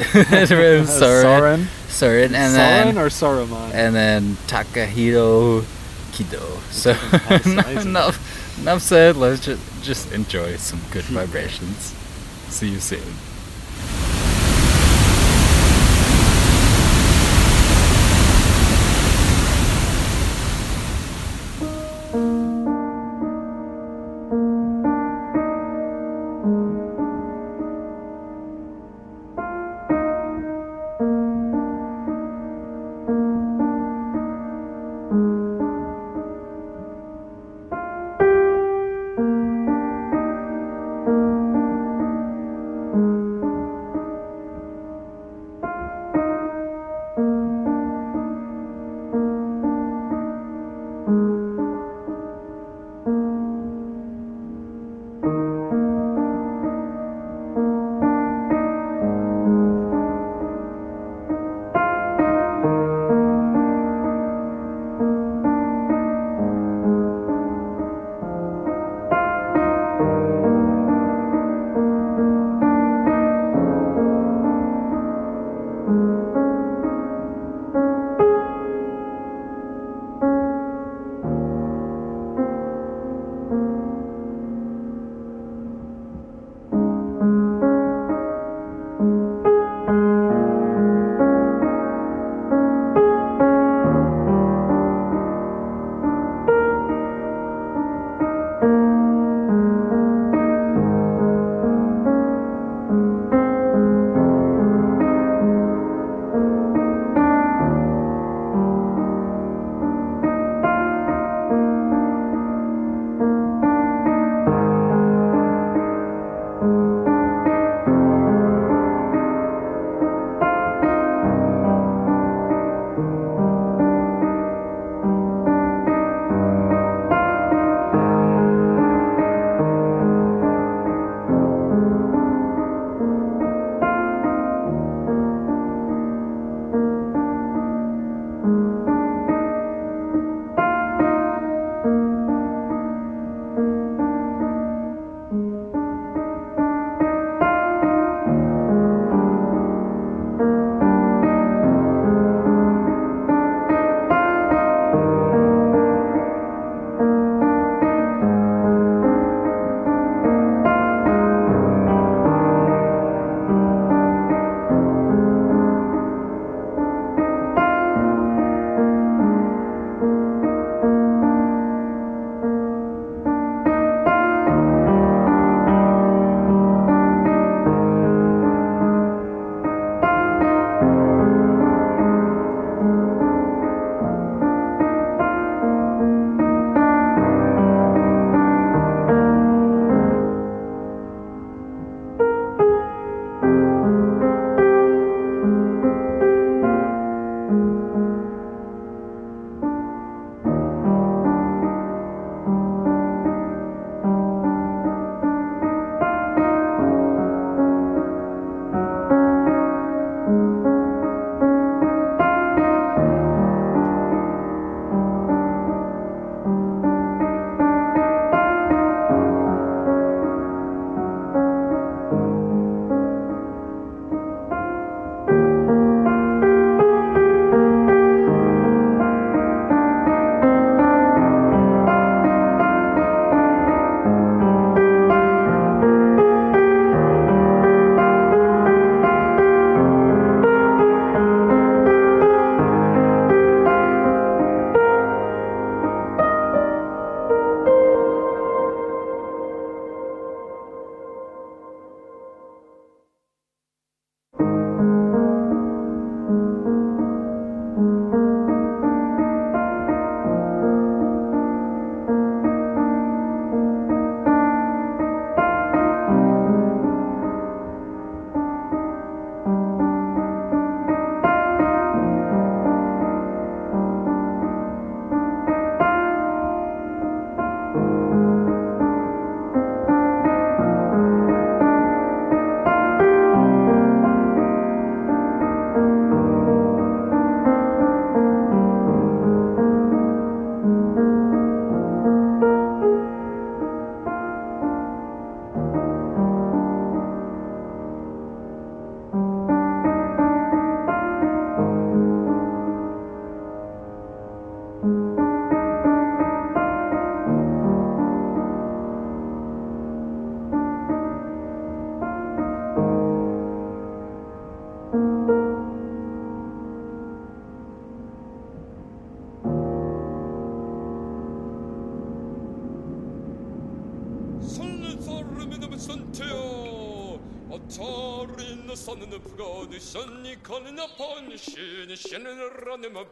[0.46, 0.86] Soren.
[0.86, 1.68] Soren?
[1.88, 3.72] Soren, and Soren then or Saruman?
[3.72, 5.64] and then Takahiro
[6.12, 6.60] Kido.
[6.70, 6.90] So
[7.80, 9.16] enough, enough said.
[9.16, 11.94] Let's just just enjoy some good vibrations.
[12.50, 13.14] See you soon.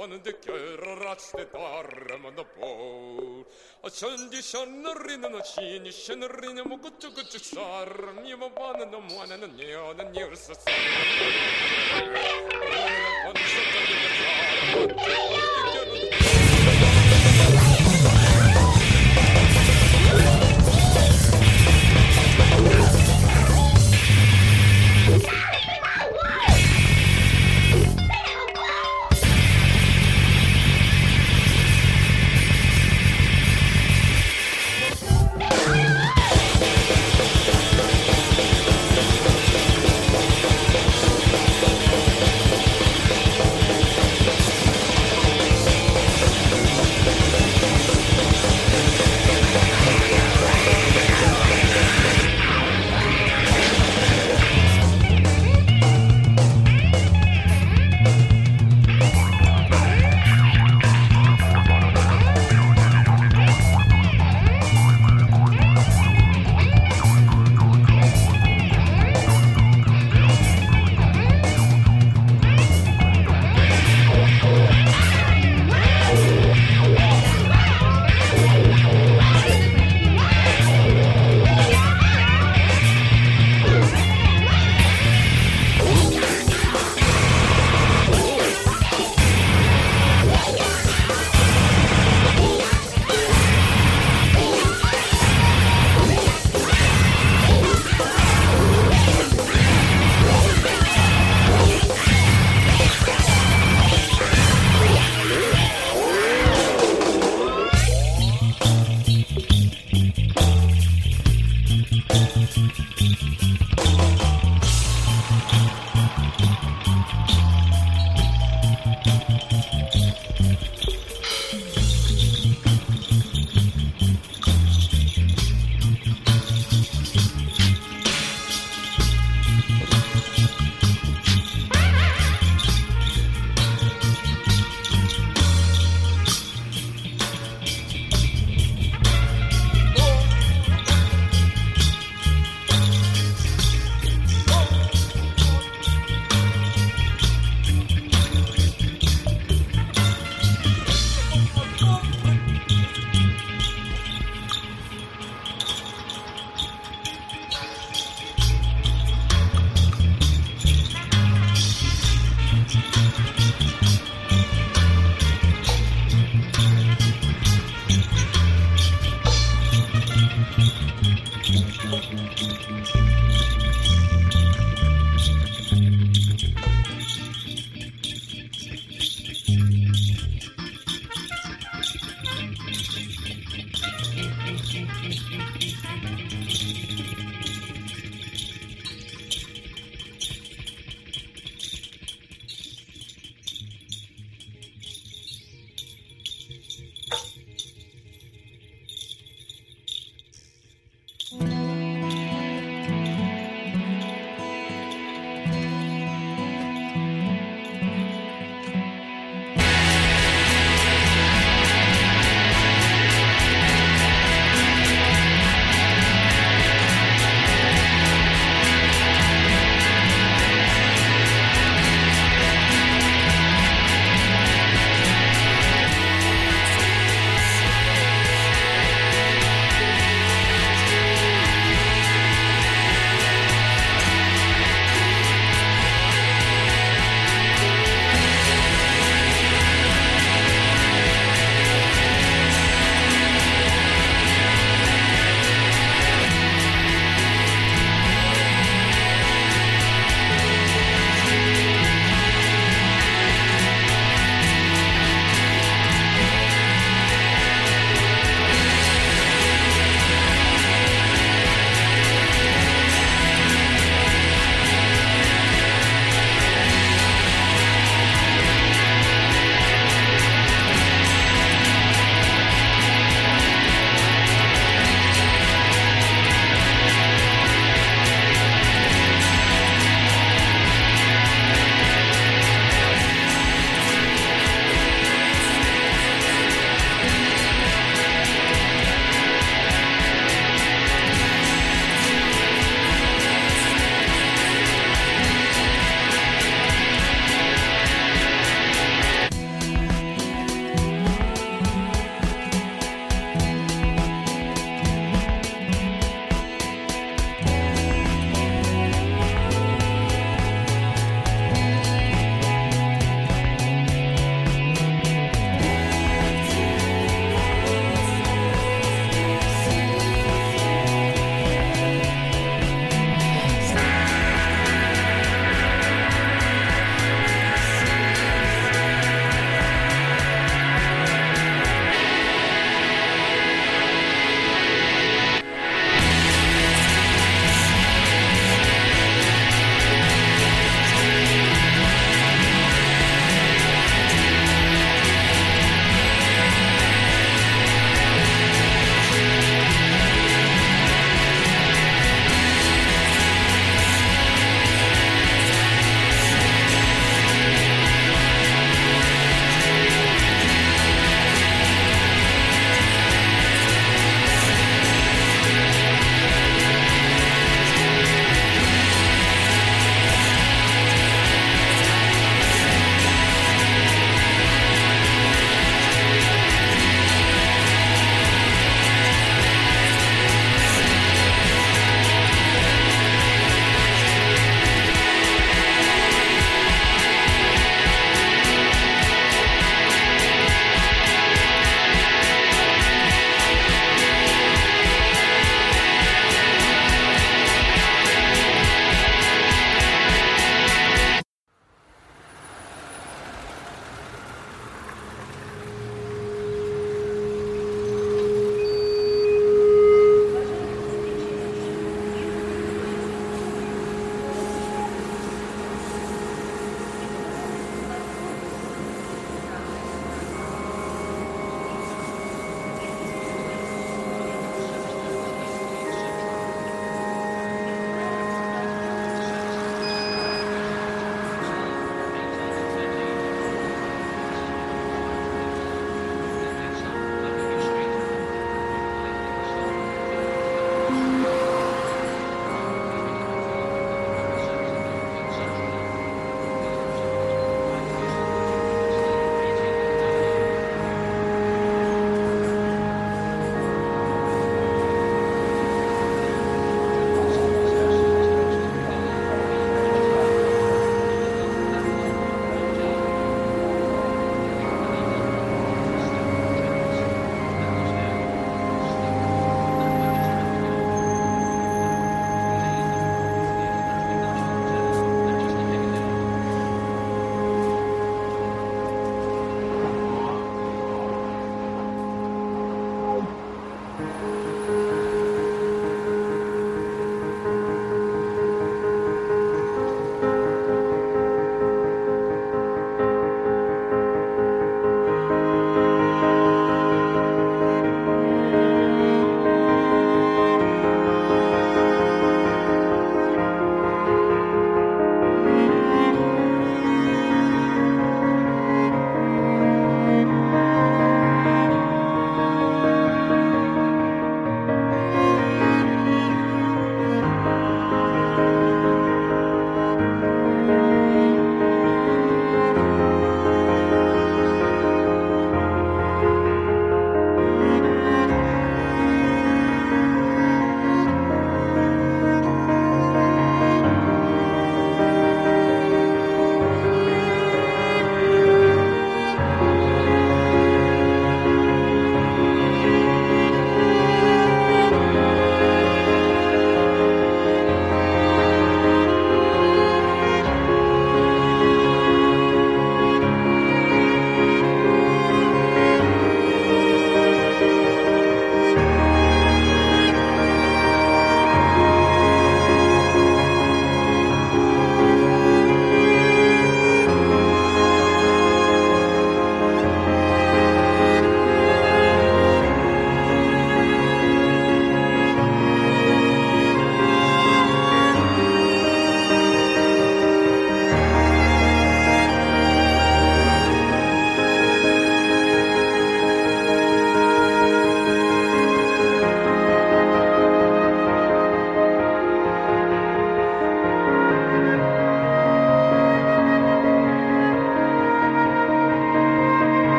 [0.00, 2.70] van de kjøreraste darmene på.
[3.84, 8.22] Og kjøndi kjønnerinne og kjini kjønnerinne må kutu kutu sarm.
[8.28, 12.49] Jima banen og månen og njønen njørsa sarm.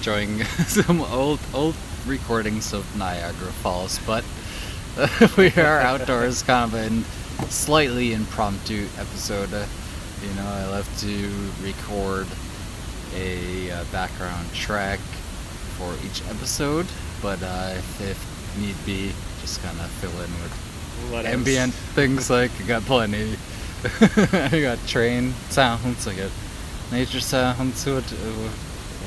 [0.00, 1.74] Enjoying some old old
[2.06, 4.00] recordings of Niagara Falls.
[4.06, 4.24] But
[5.36, 7.04] we are outdoors, kind of in
[7.50, 9.52] slightly impromptu episode.
[9.52, 9.66] Uh,
[10.26, 11.28] you know, I love to
[11.62, 12.26] record
[13.14, 15.00] a uh, background track
[15.76, 16.86] for each episode,
[17.20, 21.34] but uh, if, if need be, just kind of fill in with What else?
[21.34, 23.36] ambient things like I got plenty.
[23.84, 26.30] I got train sounds, I got
[26.90, 27.84] nature sounds.
[27.84, 28.04] What,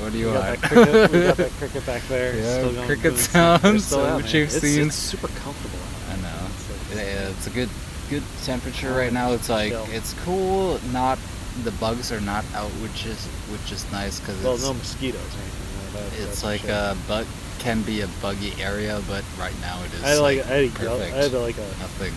[0.01, 0.61] what do you we want?
[0.61, 2.35] got, cricket, we got that cricket back there.
[2.35, 3.41] Yeah, cricket doing its thing.
[3.61, 4.87] They're sounds, out, which you've it's, seen.
[4.87, 5.79] It's super comfortable.
[6.09, 6.47] I know.
[6.47, 7.69] It's like- Yeah, it's a good
[8.09, 9.31] good temperature Oh, right now.
[9.31, 9.85] It's like chill.
[9.91, 10.79] it's cool.
[10.91, 11.17] Not
[11.63, 15.21] the bugs are not out, which is which is nice because Well, it's no mosquitoes
[15.21, 15.93] or anything.
[15.93, 17.25] Like that, it's that's like a bug
[17.59, 20.63] can be a buggy area, but right now it is I like, like I had,
[20.79, 22.13] a yellow, I had like a Nothing.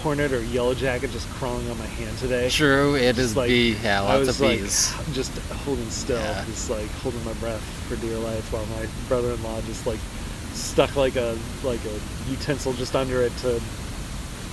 [0.00, 2.48] Hornet or yellow jacket just crawling on my hand today.
[2.50, 3.76] True, it Just is like, bee.
[3.82, 4.92] Yeah, I was of like bees.
[5.12, 5.32] just
[5.64, 6.44] holding still, Yeah.
[6.46, 9.98] just like holding my breath for dear life, while my brother-in-law just like
[10.52, 13.60] stuck like a like a utensil just under it to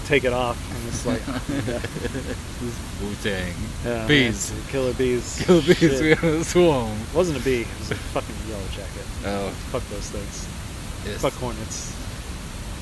[0.06, 1.22] take it off, and it's like
[1.68, 1.82] yeah,
[3.02, 3.54] Wu Tang.
[3.84, 4.54] yeah, man, bees.
[4.70, 5.78] killer bees, Kill bees.
[5.78, 6.02] Shit.
[6.02, 6.92] We have a swarm.
[6.92, 9.06] It wasn't a bee, it was a fucking yellow jacket.
[9.26, 10.48] Oh, Fuck those things.
[11.06, 11.92] it's, Fuck hornets.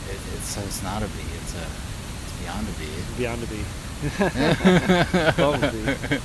[0.09, 1.23] it, it's so it's not a bee.
[1.41, 1.65] It's a
[2.45, 3.03] beyond a bee.
[3.17, 3.65] Beyond a bee.
[5.37, 6.19] Bumblebee.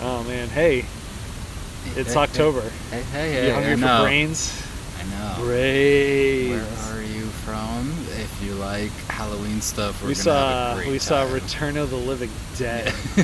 [0.00, 0.84] Oh man, hey,
[1.96, 2.62] it's Hey, October.
[2.90, 3.46] Hey, hey, hey!
[3.46, 3.54] You hey!
[3.54, 4.02] hungry I for know.
[4.04, 4.62] brains?
[5.00, 5.44] I know.
[5.44, 6.50] Brains.
[6.50, 7.92] Where are you from?
[8.20, 11.28] If you like Halloween stuff, we're we gonna saw have a great we time.
[11.28, 12.86] saw Return of the Living Dead.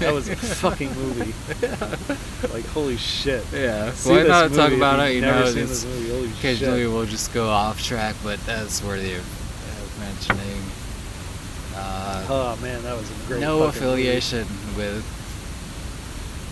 [0.00, 1.34] that was a fucking movie.
[2.52, 3.44] Like holy shit.
[3.52, 5.14] Yeah, See why not talk about it?
[5.14, 6.90] You never know, seen this movie, holy occasionally shit.
[6.90, 10.62] we'll just go off track, but that's worthy of, of mentioning.
[11.78, 13.40] Uh, Oh man, that was a great.
[13.40, 15.02] no affiliation with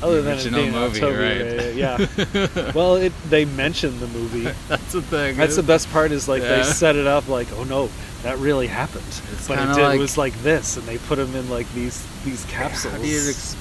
[0.03, 1.75] Other the than original being movie, October, right?
[1.75, 2.73] Yeah.
[2.75, 4.43] well, it they mentioned the movie.
[4.69, 5.37] that's the thing.
[5.37, 6.57] That's the best part is like Yeah.
[6.59, 7.91] they set it up like, oh no,
[8.23, 9.05] that really happened.
[9.07, 11.71] It's but it did like- it was like this, and they put them in like
[11.75, 12.95] these these capsules.
[12.95, 13.57] How do you ex-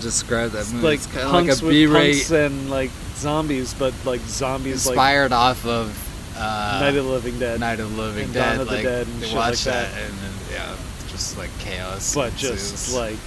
[0.00, 0.84] describe that movie?
[0.86, 4.20] like it's kind of like punks a with B-rate punks and like zombies, but like
[4.22, 6.02] zombies like inspired off of
[6.36, 7.60] uh, Night of the Living Dead.
[7.60, 8.52] Night of the Living and Dead.
[8.56, 9.92] Dawn of the Dead and shit watch like that.
[9.94, 10.74] and then yeah,
[11.08, 12.14] just like chaos.
[12.14, 13.18] but just like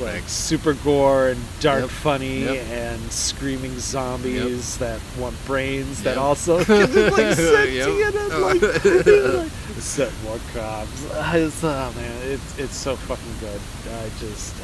[0.00, 1.90] like super gore and dark Yep.
[1.90, 2.66] funny Yep.
[2.70, 8.14] and screaming zombies that want brains that also can look like sentient Yep.
[8.14, 11.04] and like, like set more cops.
[11.34, 13.60] It's, oh man, it's it's so fucking good.
[13.92, 14.54] I just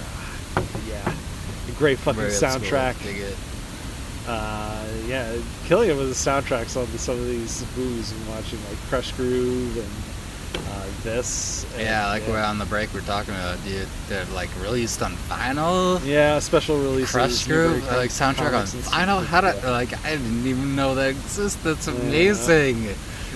[0.56, 1.14] uh, yeah,
[1.76, 2.96] great fucking Very soundtrack.
[4.26, 5.36] Uh, yeah,
[5.66, 9.86] Killian was the soundtracks on some of these movies and watching like Krush Groove and
[10.55, 11.64] uh, this.
[11.74, 13.86] and, Yeah, like we're on the break we're talking about, dude.
[14.09, 16.05] They're like released on vinyl.
[16.05, 17.14] Yeah, special releases.
[17.14, 19.24] Krush Groove, like soundtrack on Comics and stuff vinyl.
[19.24, 19.70] How did that.
[19.70, 21.62] like I didn't even know that exists.
[21.62, 21.94] That's Yeah.
[21.94, 22.88] amazing.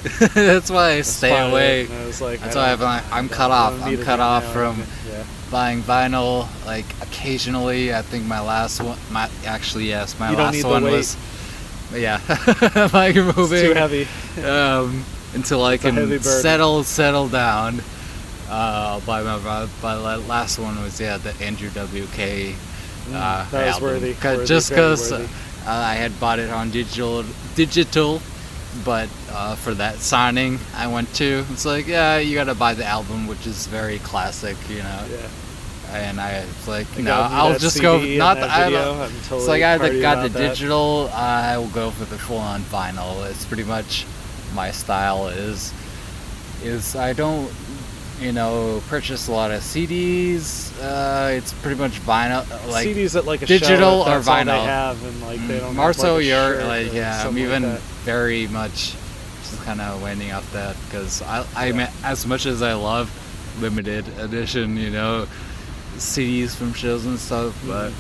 [0.35, 1.89] That's why I stay away.
[1.89, 3.81] I was like, that's I why I'm I'm cut off.
[3.83, 5.25] I'm cut off from Yeah.
[5.51, 6.47] buying vinyl.
[6.67, 11.17] Like occasionally, I think my last one, my actually yes, my You last one was.
[11.95, 12.21] Yeah,
[12.93, 13.35] like moving.
[13.59, 14.09] It's too heavy.
[14.45, 15.05] um,
[15.35, 17.83] until I It's a heavy can settle settle down.
[18.49, 19.39] Uh, by my
[19.83, 22.55] by my last one was yeah the Andrew WK.
[23.13, 23.83] Uh, Mm, that was album.
[23.91, 25.27] worthy, 'Cause- worthy, just because uh.
[25.67, 27.25] I had bought it on digital
[27.55, 28.21] digital,
[28.85, 32.85] but uh, for that signing I went to, it's like yeah you gotta buy the
[32.85, 35.01] album, which is very classic, you know.
[35.11, 35.97] Yeah.
[35.97, 37.99] And I was like, I no, I'll just CD go.
[38.19, 40.33] Not that the, I I'm It's like I got the about that.
[40.49, 41.09] digital.
[41.15, 43.25] I will go for the full-on vinyl.
[43.31, 44.05] It's pretty much
[44.55, 45.29] my style.
[45.29, 45.73] Is
[46.63, 47.53] is I don't,
[48.21, 50.73] you know, purchase a lot of CDs.
[50.81, 54.29] Uh, it's pretty much vinyl, like CDs at like a digital show, or if that's
[54.29, 54.47] all vinyl.
[54.47, 55.77] they have, and like they don't.
[55.77, 57.27] More have, like, you're like yeah.
[57.27, 58.95] I'm even like very much
[59.43, 63.11] just kind of winding off that because I I mean, as much as I love
[63.61, 65.27] limited edition, you know,
[65.97, 67.93] CDs from shows and stuff, but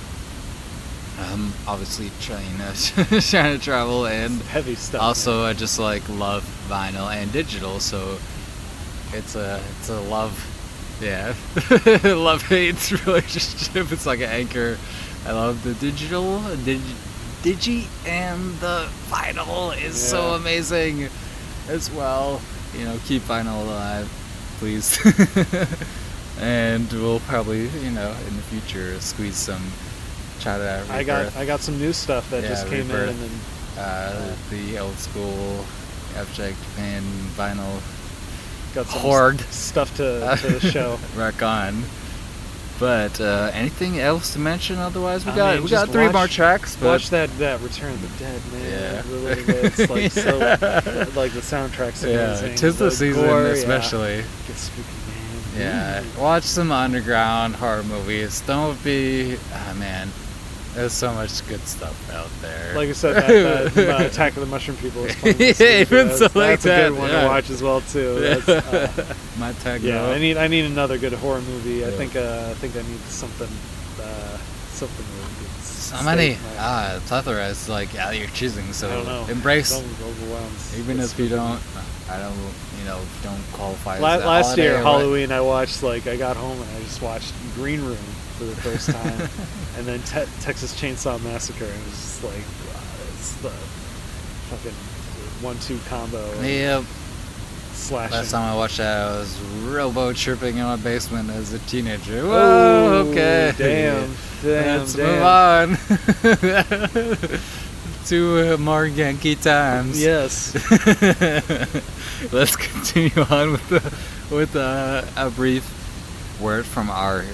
[1.33, 5.03] I'm obviously trying to trying to travel and heavy stuff.
[5.03, 8.19] also I just like love vinyl and digital, so
[9.13, 10.51] it's a it's a love
[11.01, 11.35] yeah
[12.05, 13.91] love hate relationship.
[13.93, 14.79] It's like an anchor.
[15.27, 16.81] I love the digital dig,
[17.43, 21.09] digi and the vinyl is so amazing
[21.69, 22.41] as well.
[22.77, 24.09] You know, keep vinyl alive,
[24.59, 24.99] please.
[26.41, 29.63] and we'll probably you know in the future squeeze some
[30.41, 31.35] try to I got.
[31.37, 33.11] I got some new stuff that Yeah, just came Rebirth.
[33.11, 33.41] in, and
[33.79, 35.65] uh, the old school
[36.17, 37.03] abstract Japan
[37.37, 37.81] vinyl
[38.75, 40.99] got some horde stuff to, to show.
[41.17, 41.83] rock on.
[42.81, 44.79] But uh, anything else to mention?
[44.79, 46.75] Otherwise, we I got mean, we got three more tracks.
[46.75, 48.63] But Watch that that Return of the Dead, man.
[48.71, 49.03] Yeah.
[49.03, 50.39] The little bits, like so,
[51.15, 52.57] like the soundtrack's yeah, amazing.
[52.57, 53.49] tis the season gore, yeah.
[53.51, 54.25] especially.
[54.49, 55.61] Get spooky, man.
[55.61, 58.41] Yeah, watch some underground horror movies.
[58.41, 60.09] Don't be, ah man,
[60.75, 62.75] there's so much good stuff out there.
[62.75, 66.09] Like I said, that, that uh, Attack of the Mushroom People is this Yeah, even
[66.09, 67.21] That's- so like that's a that, good one yeah.
[67.23, 68.21] to watch as well too.
[68.21, 69.83] That's, uh, My tag.
[69.83, 71.85] yeah, I need I need another good horror movie.
[71.87, 73.49] I think uh, I think I need something
[74.01, 74.37] uh,
[74.71, 75.51] something really good.
[75.63, 78.73] So many, ah, plethora is like out of your choosing.
[78.73, 79.27] So I don't know.
[79.33, 80.79] embrace, overwhelms.
[80.79, 81.61] even if you don't,
[82.11, 82.35] I don't,
[82.79, 83.99] you know, don't qualify.
[83.99, 84.79] La- as last year.
[84.79, 87.99] Halloween, I watched like I got home and I just watched Green Room
[88.39, 89.29] for the first time,
[89.79, 91.65] and then te- Texas Chainsaw Massacre.
[91.65, 92.81] And it was just like wow,
[93.15, 93.51] it's the
[94.51, 94.73] fucking
[95.45, 96.23] one-two combo.
[96.43, 96.85] Yep.
[97.73, 98.17] Slashing.
[98.17, 102.23] Last time I watched that, I was robo tripping in my basement as a teenager.
[102.23, 103.53] Whoa, Oh, okay.
[103.59, 105.71] damn, damn, Let's damn.
[105.71, 105.81] move
[107.33, 107.39] on
[108.07, 110.01] to uh, more Yankee times.
[110.01, 110.55] Yes.
[112.33, 115.65] Let's continue on with the, with uh, a brief
[116.41, 117.25] word from our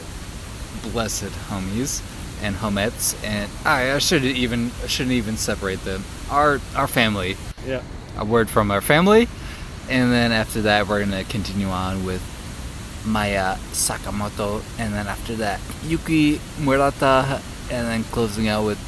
[0.82, 2.02] blessed homies
[2.42, 6.04] and homettes, and I, I should even shouldn't even separate them.
[6.30, 7.36] Our our family.
[7.66, 7.82] Yeah.
[8.16, 9.28] A word from our family,
[9.88, 12.22] and then after that we're gonna continue on with
[13.06, 18.78] Maya Sakamoto, and then after that Yuki Murata, and then closing out with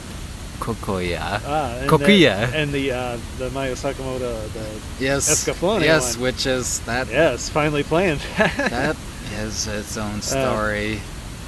[0.60, 1.40] Kokoya.
[1.44, 2.50] Ah, and Kokuya.
[2.50, 5.28] The, and the uh, the Maya Sakamoto, the Yes.
[5.30, 6.22] Escaflowne Yes, one.
[6.24, 7.08] which is that.
[7.08, 8.20] Yes, finally planned.
[8.36, 8.96] that
[9.34, 10.96] is its own story.
[10.96, 11.00] Uh,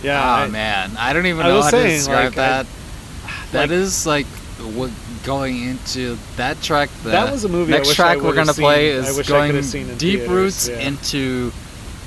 [0.05, 2.62] yeah, Oh I- man, I don't even I know how saying, to describe like, I-
[2.62, 2.66] that.
[3.52, 4.26] That like- is like
[4.76, 4.90] what
[5.24, 6.90] going into that track.
[7.02, 9.64] The That was a movie Next track we're gonna play seen- I is going could've
[9.64, 10.78] seen in deep theaters, roots yeah.
[10.80, 11.52] into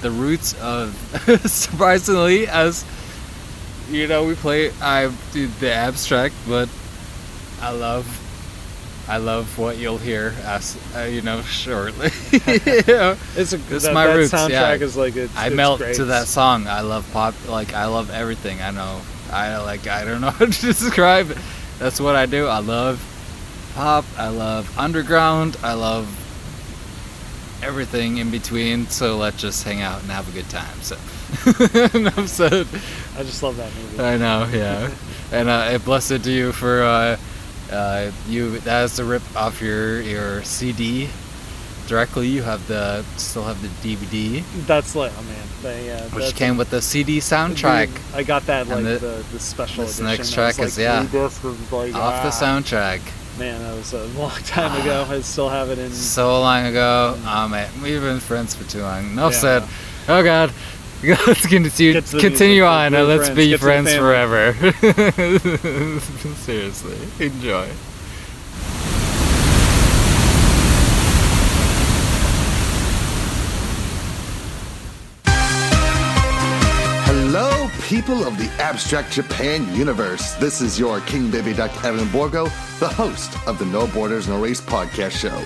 [0.02, 0.94] the roots of
[1.46, 2.86] surprisingly as
[3.90, 6.70] you know we play I do the abstract, but
[7.62, 8.06] I love.
[9.10, 12.10] I love what you'll hear as uh, you know shortly.
[12.32, 13.16] yeah.
[13.38, 14.34] It's a- it's that- my that roots.
[14.34, 14.50] soundtrack
[14.80, 14.86] yeah.
[14.86, 15.96] is like, it's- I it's melt great.
[15.96, 16.68] to that song.
[16.68, 17.34] I love pop.
[17.48, 18.62] Like I love everything.
[18.62, 19.02] I know.
[19.32, 19.88] I like.
[19.88, 21.38] I don't know how to describe it.
[21.80, 22.48] That's what I do.
[22.48, 23.00] I love
[23.76, 24.04] pop.
[24.18, 25.56] I love underground.
[25.64, 26.08] I love
[27.64, 28.88] everything in between.
[28.88, 30.82] So let's just hang out and have a good time.
[30.82, 30.96] So
[31.98, 32.68] enough said.
[33.18, 34.00] I just love that movie.
[34.04, 34.50] I know.
[34.52, 34.92] Yeah.
[35.32, 37.18] and uh, it blessed to you for uh,
[37.72, 38.60] uh, you.
[38.60, 41.10] That's the rip off your your CD.
[41.88, 46.36] Directly, you have the still have the DVD, That's like, oh man, they, uh, which
[46.36, 47.90] came with the CD soundtrack.
[48.14, 50.18] I got that like the, the- the, special this edition.
[50.18, 52.60] next track was, is like, yeah discs like, off the ah.
[52.60, 53.00] soundtrack.
[53.40, 55.06] Man, that was a long time ago.
[55.10, 55.92] I still have it in.
[55.92, 57.18] So long ago.
[57.24, 59.16] Oh man, we've been friends for too long.
[59.16, 59.32] No Yeah.
[59.32, 59.64] said.
[60.10, 60.52] Oh god.
[61.04, 63.38] Let's continue, Get to the continue on and let's friends.
[63.38, 64.54] be Get friends forever.
[66.38, 67.70] Seriously, enjoy.
[77.06, 80.34] Hello, people of the Abstract Japan universe.
[80.34, 82.46] This is your King Baby Duck Evan Borgo,
[82.80, 85.44] the host of the No Borders No Race podcast show.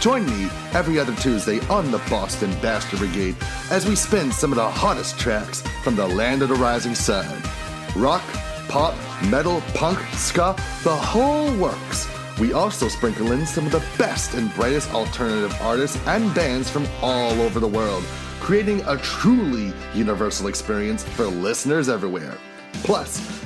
[0.00, 3.36] Join me every other Tuesday on the Boston Bastard Brigade
[3.70, 7.42] as we spin some of the hottest tracks from the land of the rising sun.
[7.96, 8.22] Rock,
[8.68, 8.94] pop,
[9.24, 12.08] metal, punk, ska, the whole works.
[12.38, 16.86] We also sprinkle in some of the best and brightest alternative artists and bands from
[17.00, 18.04] all over the world,
[18.40, 22.36] creating a truly universal experience for listeners everywhere.
[22.84, 23.45] Plus,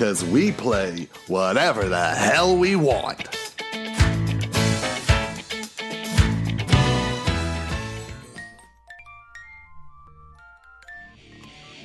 [0.00, 3.39] Because we play whatever the hell we want.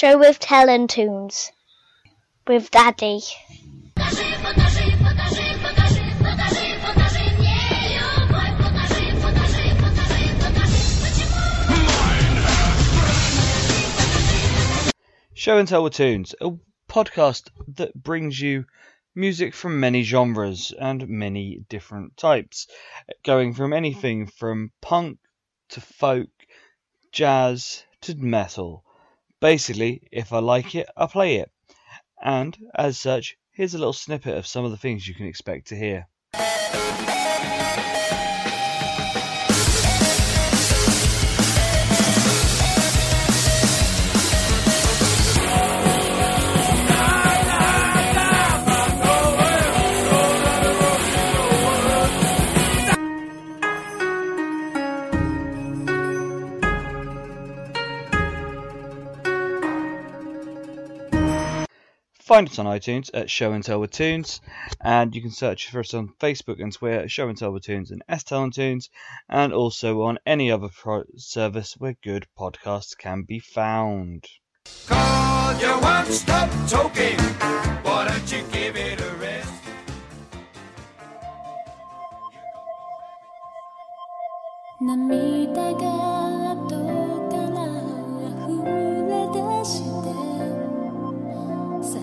[0.00, 1.52] Show with Tunes
[2.46, 3.20] with Daddy.
[15.34, 16.52] Show and Tell with Tunes, a
[16.88, 18.64] podcast that brings you
[19.14, 22.68] music from many genres and many different types,
[23.22, 25.18] going from anything from punk
[25.68, 26.30] to folk,
[27.12, 28.82] jazz to metal.
[29.40, 31.50] Basically, if I like it, I play it.
[32.22, 35.68] And as such, here's a little snippet of some of the things you can expect
[35.68, 36.06] to hear.
[62.30, 64.40] Find us on iTunes at Show and Tell with Tunes,
[64.80, 67.64] and you can search for us on Facebook and Twitter at Show and Tell with
[67.64, 68.88] Tunes and S Tell and Tunes,
[69.28, 74.28] and also on any other pro- service where good podcasts can be found.
[74.86, 77.18] Cause you won't stop talking.
[77.82, 79.52] Why don't you give it a rest?
[84.80, 86.19] 涙が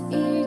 [0.10, 0.47] 最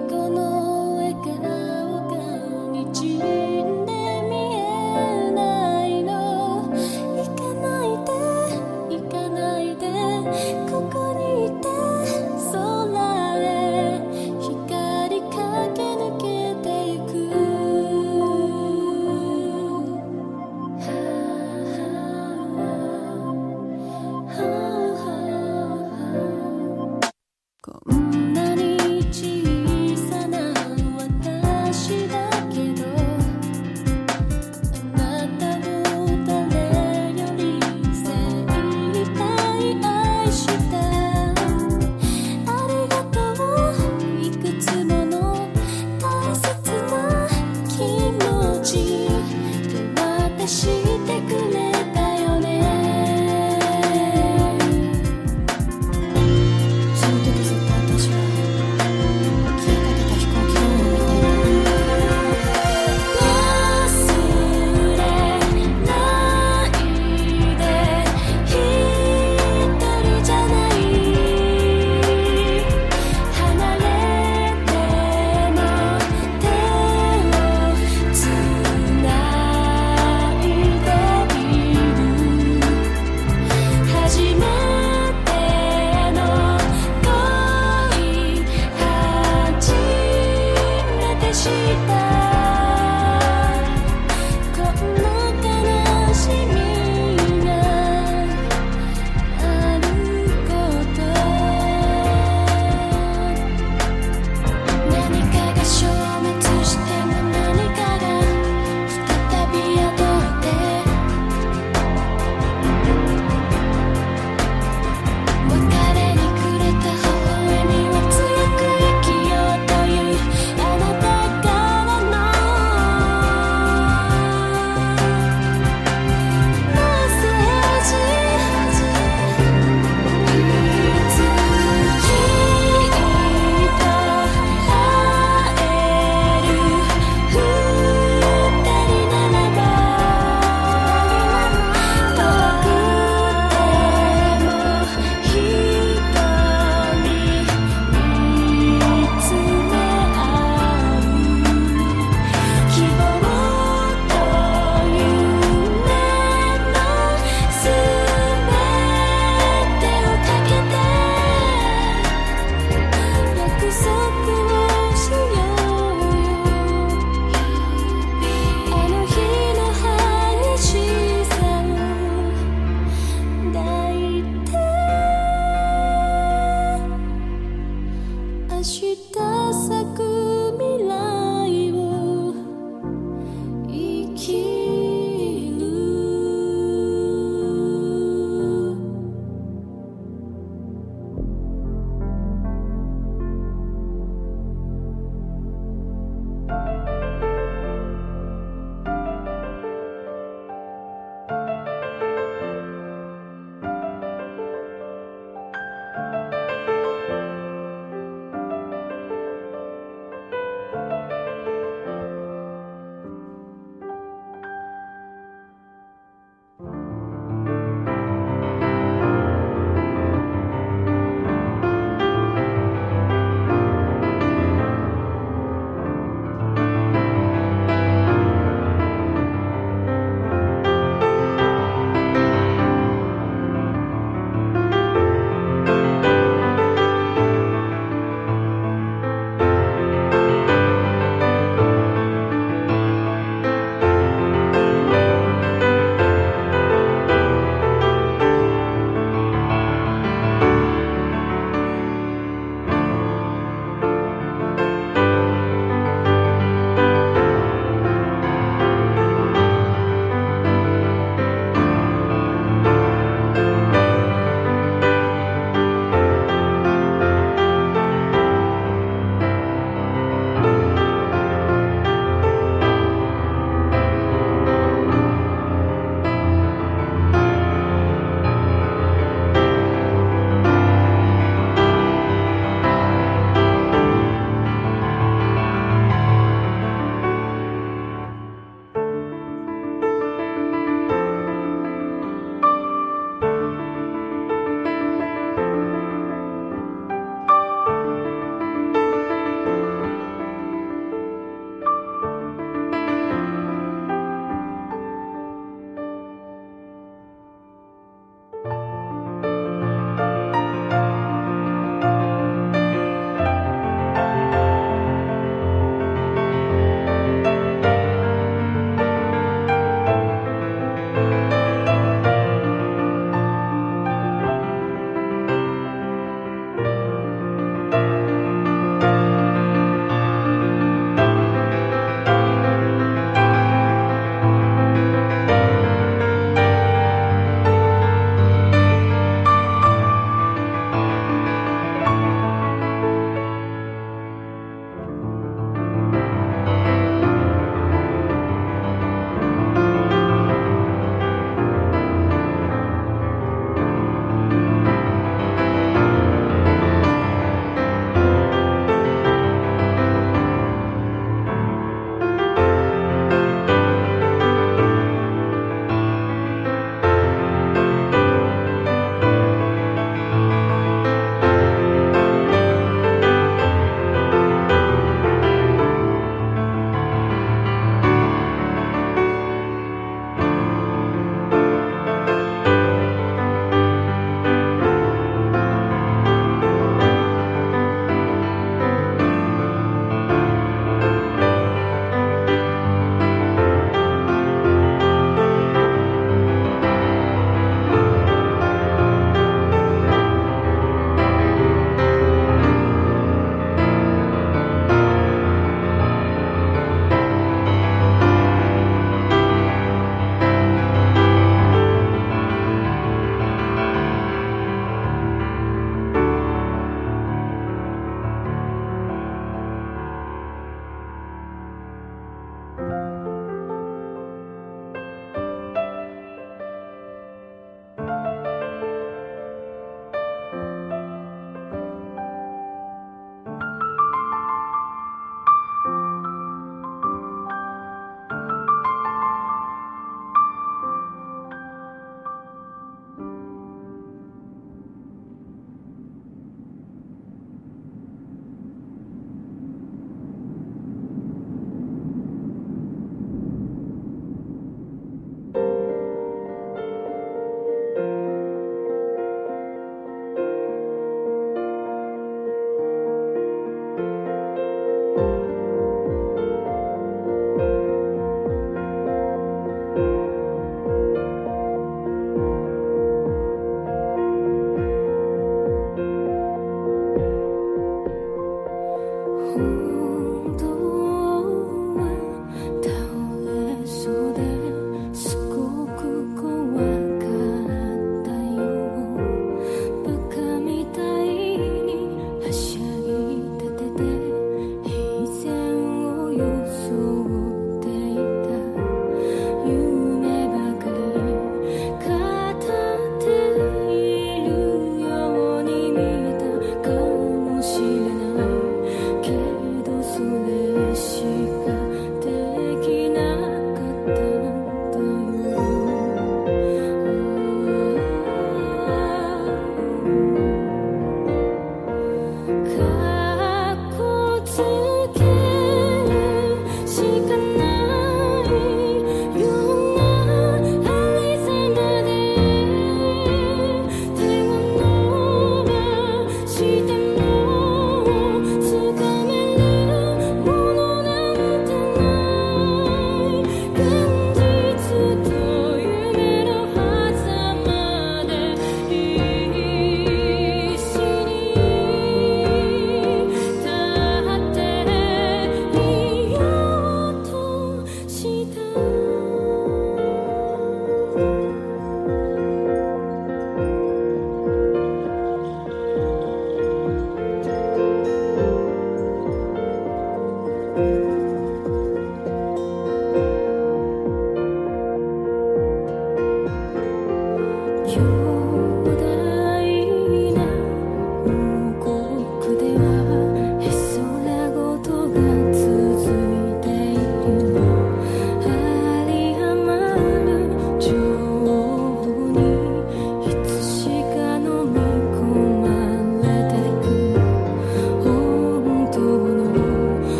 [91.32, 91.44] し
[91.86, 92.19] た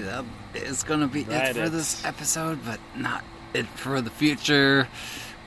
[0.00, 4.88] that is gonna be Right, it for this episode, but not it for the future.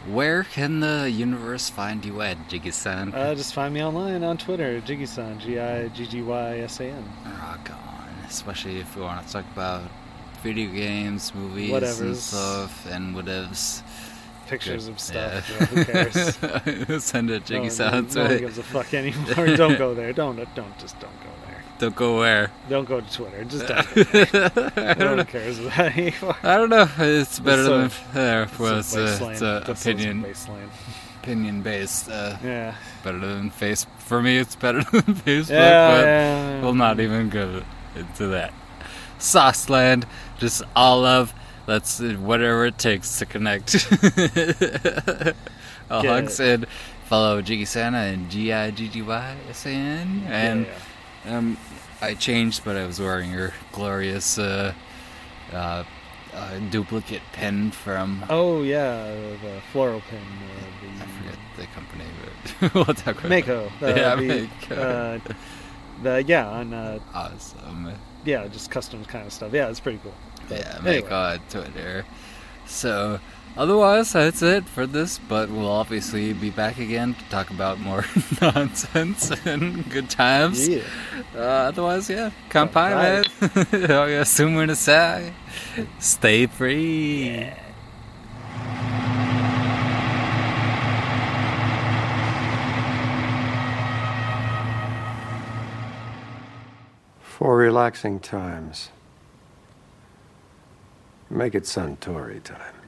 [0.07, 3.13] Where can the universe find you at, Jiggy-san?
[3.13, 7.03] Uh, just find me online on Twitter, Jiggy-san, G-I-G-G-Y-S-A-N.
[7.41, 9.81] Rock on, especially if you want to talk about
[10.41, 13.81] video games, movies, and stuff, and whatevs.
[14.47, 14.91] Pictures Good.
[14.93, 15.65] of stuff, Yeah.
[15.67, 17.03] who cares?
[17.03, 18.15] Send it, No Jiggy one- Sounds.
[18.15, 19.47] no one gives a fuck anymore.
[19.57, 20.11] don't go there.
[20.13, 21.28] Don't don't just don't go.
[21.79, 22.51] Don't go where?
[22.69, 23.43] Don't go to Twitter.
[23.45, 23.87] Just don't.
[24.77, 25.23] I don't one know.
[25.23, 26.35] cares about it anymore.
[26.43, 26.89] I don't know.
[26.99, 28.43] It's better so- than there.
[28.43, 30.25] it's Well, a it's, a, it's a That's- that's a opinion,
[31.23, 32.09] opinion based.
[32.09, 32.75] Uh, Yeah.
[33.03, 33.85] Better than face.
[33.99, 35.49] For me, it's better than Facebook.
[35.51, 36.61] Yeah, but yeah.
[36.61, 37.61] we'll not even go
[37.95, 38.53] into that.
[39.17, 40.03] Sauceland,
[40.37, 41.33] just all of.
[41.65, 43.75] Let's whatever it takes to connect.
[45.91, 46.53] All Get hugs it.
[46.53, 46.67] and
[47.05, 50.23] follow Jiggy Santa and G I G G Y S A N.
[50.27, 50.67] And
[51.27, 51.57] um,
[52.01, 54.73] I changed, but I was wearing your glorious uh,
[55.51, 55.83] uh,
[56.33, 58.23] uh, duplicate pen from.
[58.29, 59.03] Oh yeah,
[59.41, 60.19] the floral pin.
[60.19, 62.05] Uh, the, I forget the company,
[62.61, 63.71] but we'll talk about Mako.
[63.81, 63.97] that.
[63.97, 64.75] Uh, yeah, the, Mako.
[64.75, 65.19] Uh,
[66.03, 66.73] the yeah on.
[66.73, 67.93] Uh, awesome.
[68.25, 69.53] Yeah, just custom kind of stuff.
[69.53, 70.13] Yeah, it's pretty cool.
[70.47, 71.01] But yeah, anyway.
[71.01, 72.05] Mako on Twitter.
[72.65, 73.19] So,
[73.57, 75.19] otherwise, that's it for this.
[75.19, 78.05] But we'll obviously be back again to talk about more
[78.41, 80.67] nonsense and good times.
[80.67, 80.81] Yeah.
[81.35, 82.91] Uh, otherwise, yeah, kanpai,
[83.43, 83.91] man.
[83.91, 85.33] oh yeah, sumu nasai.
[85.99, 87.49] Stay free.
[97.39, 98.89] For relaxing times,
[101.29, 102.78] make it Suntory time.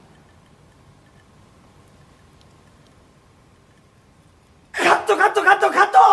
[5.12, 6.12] ットカットカットカット！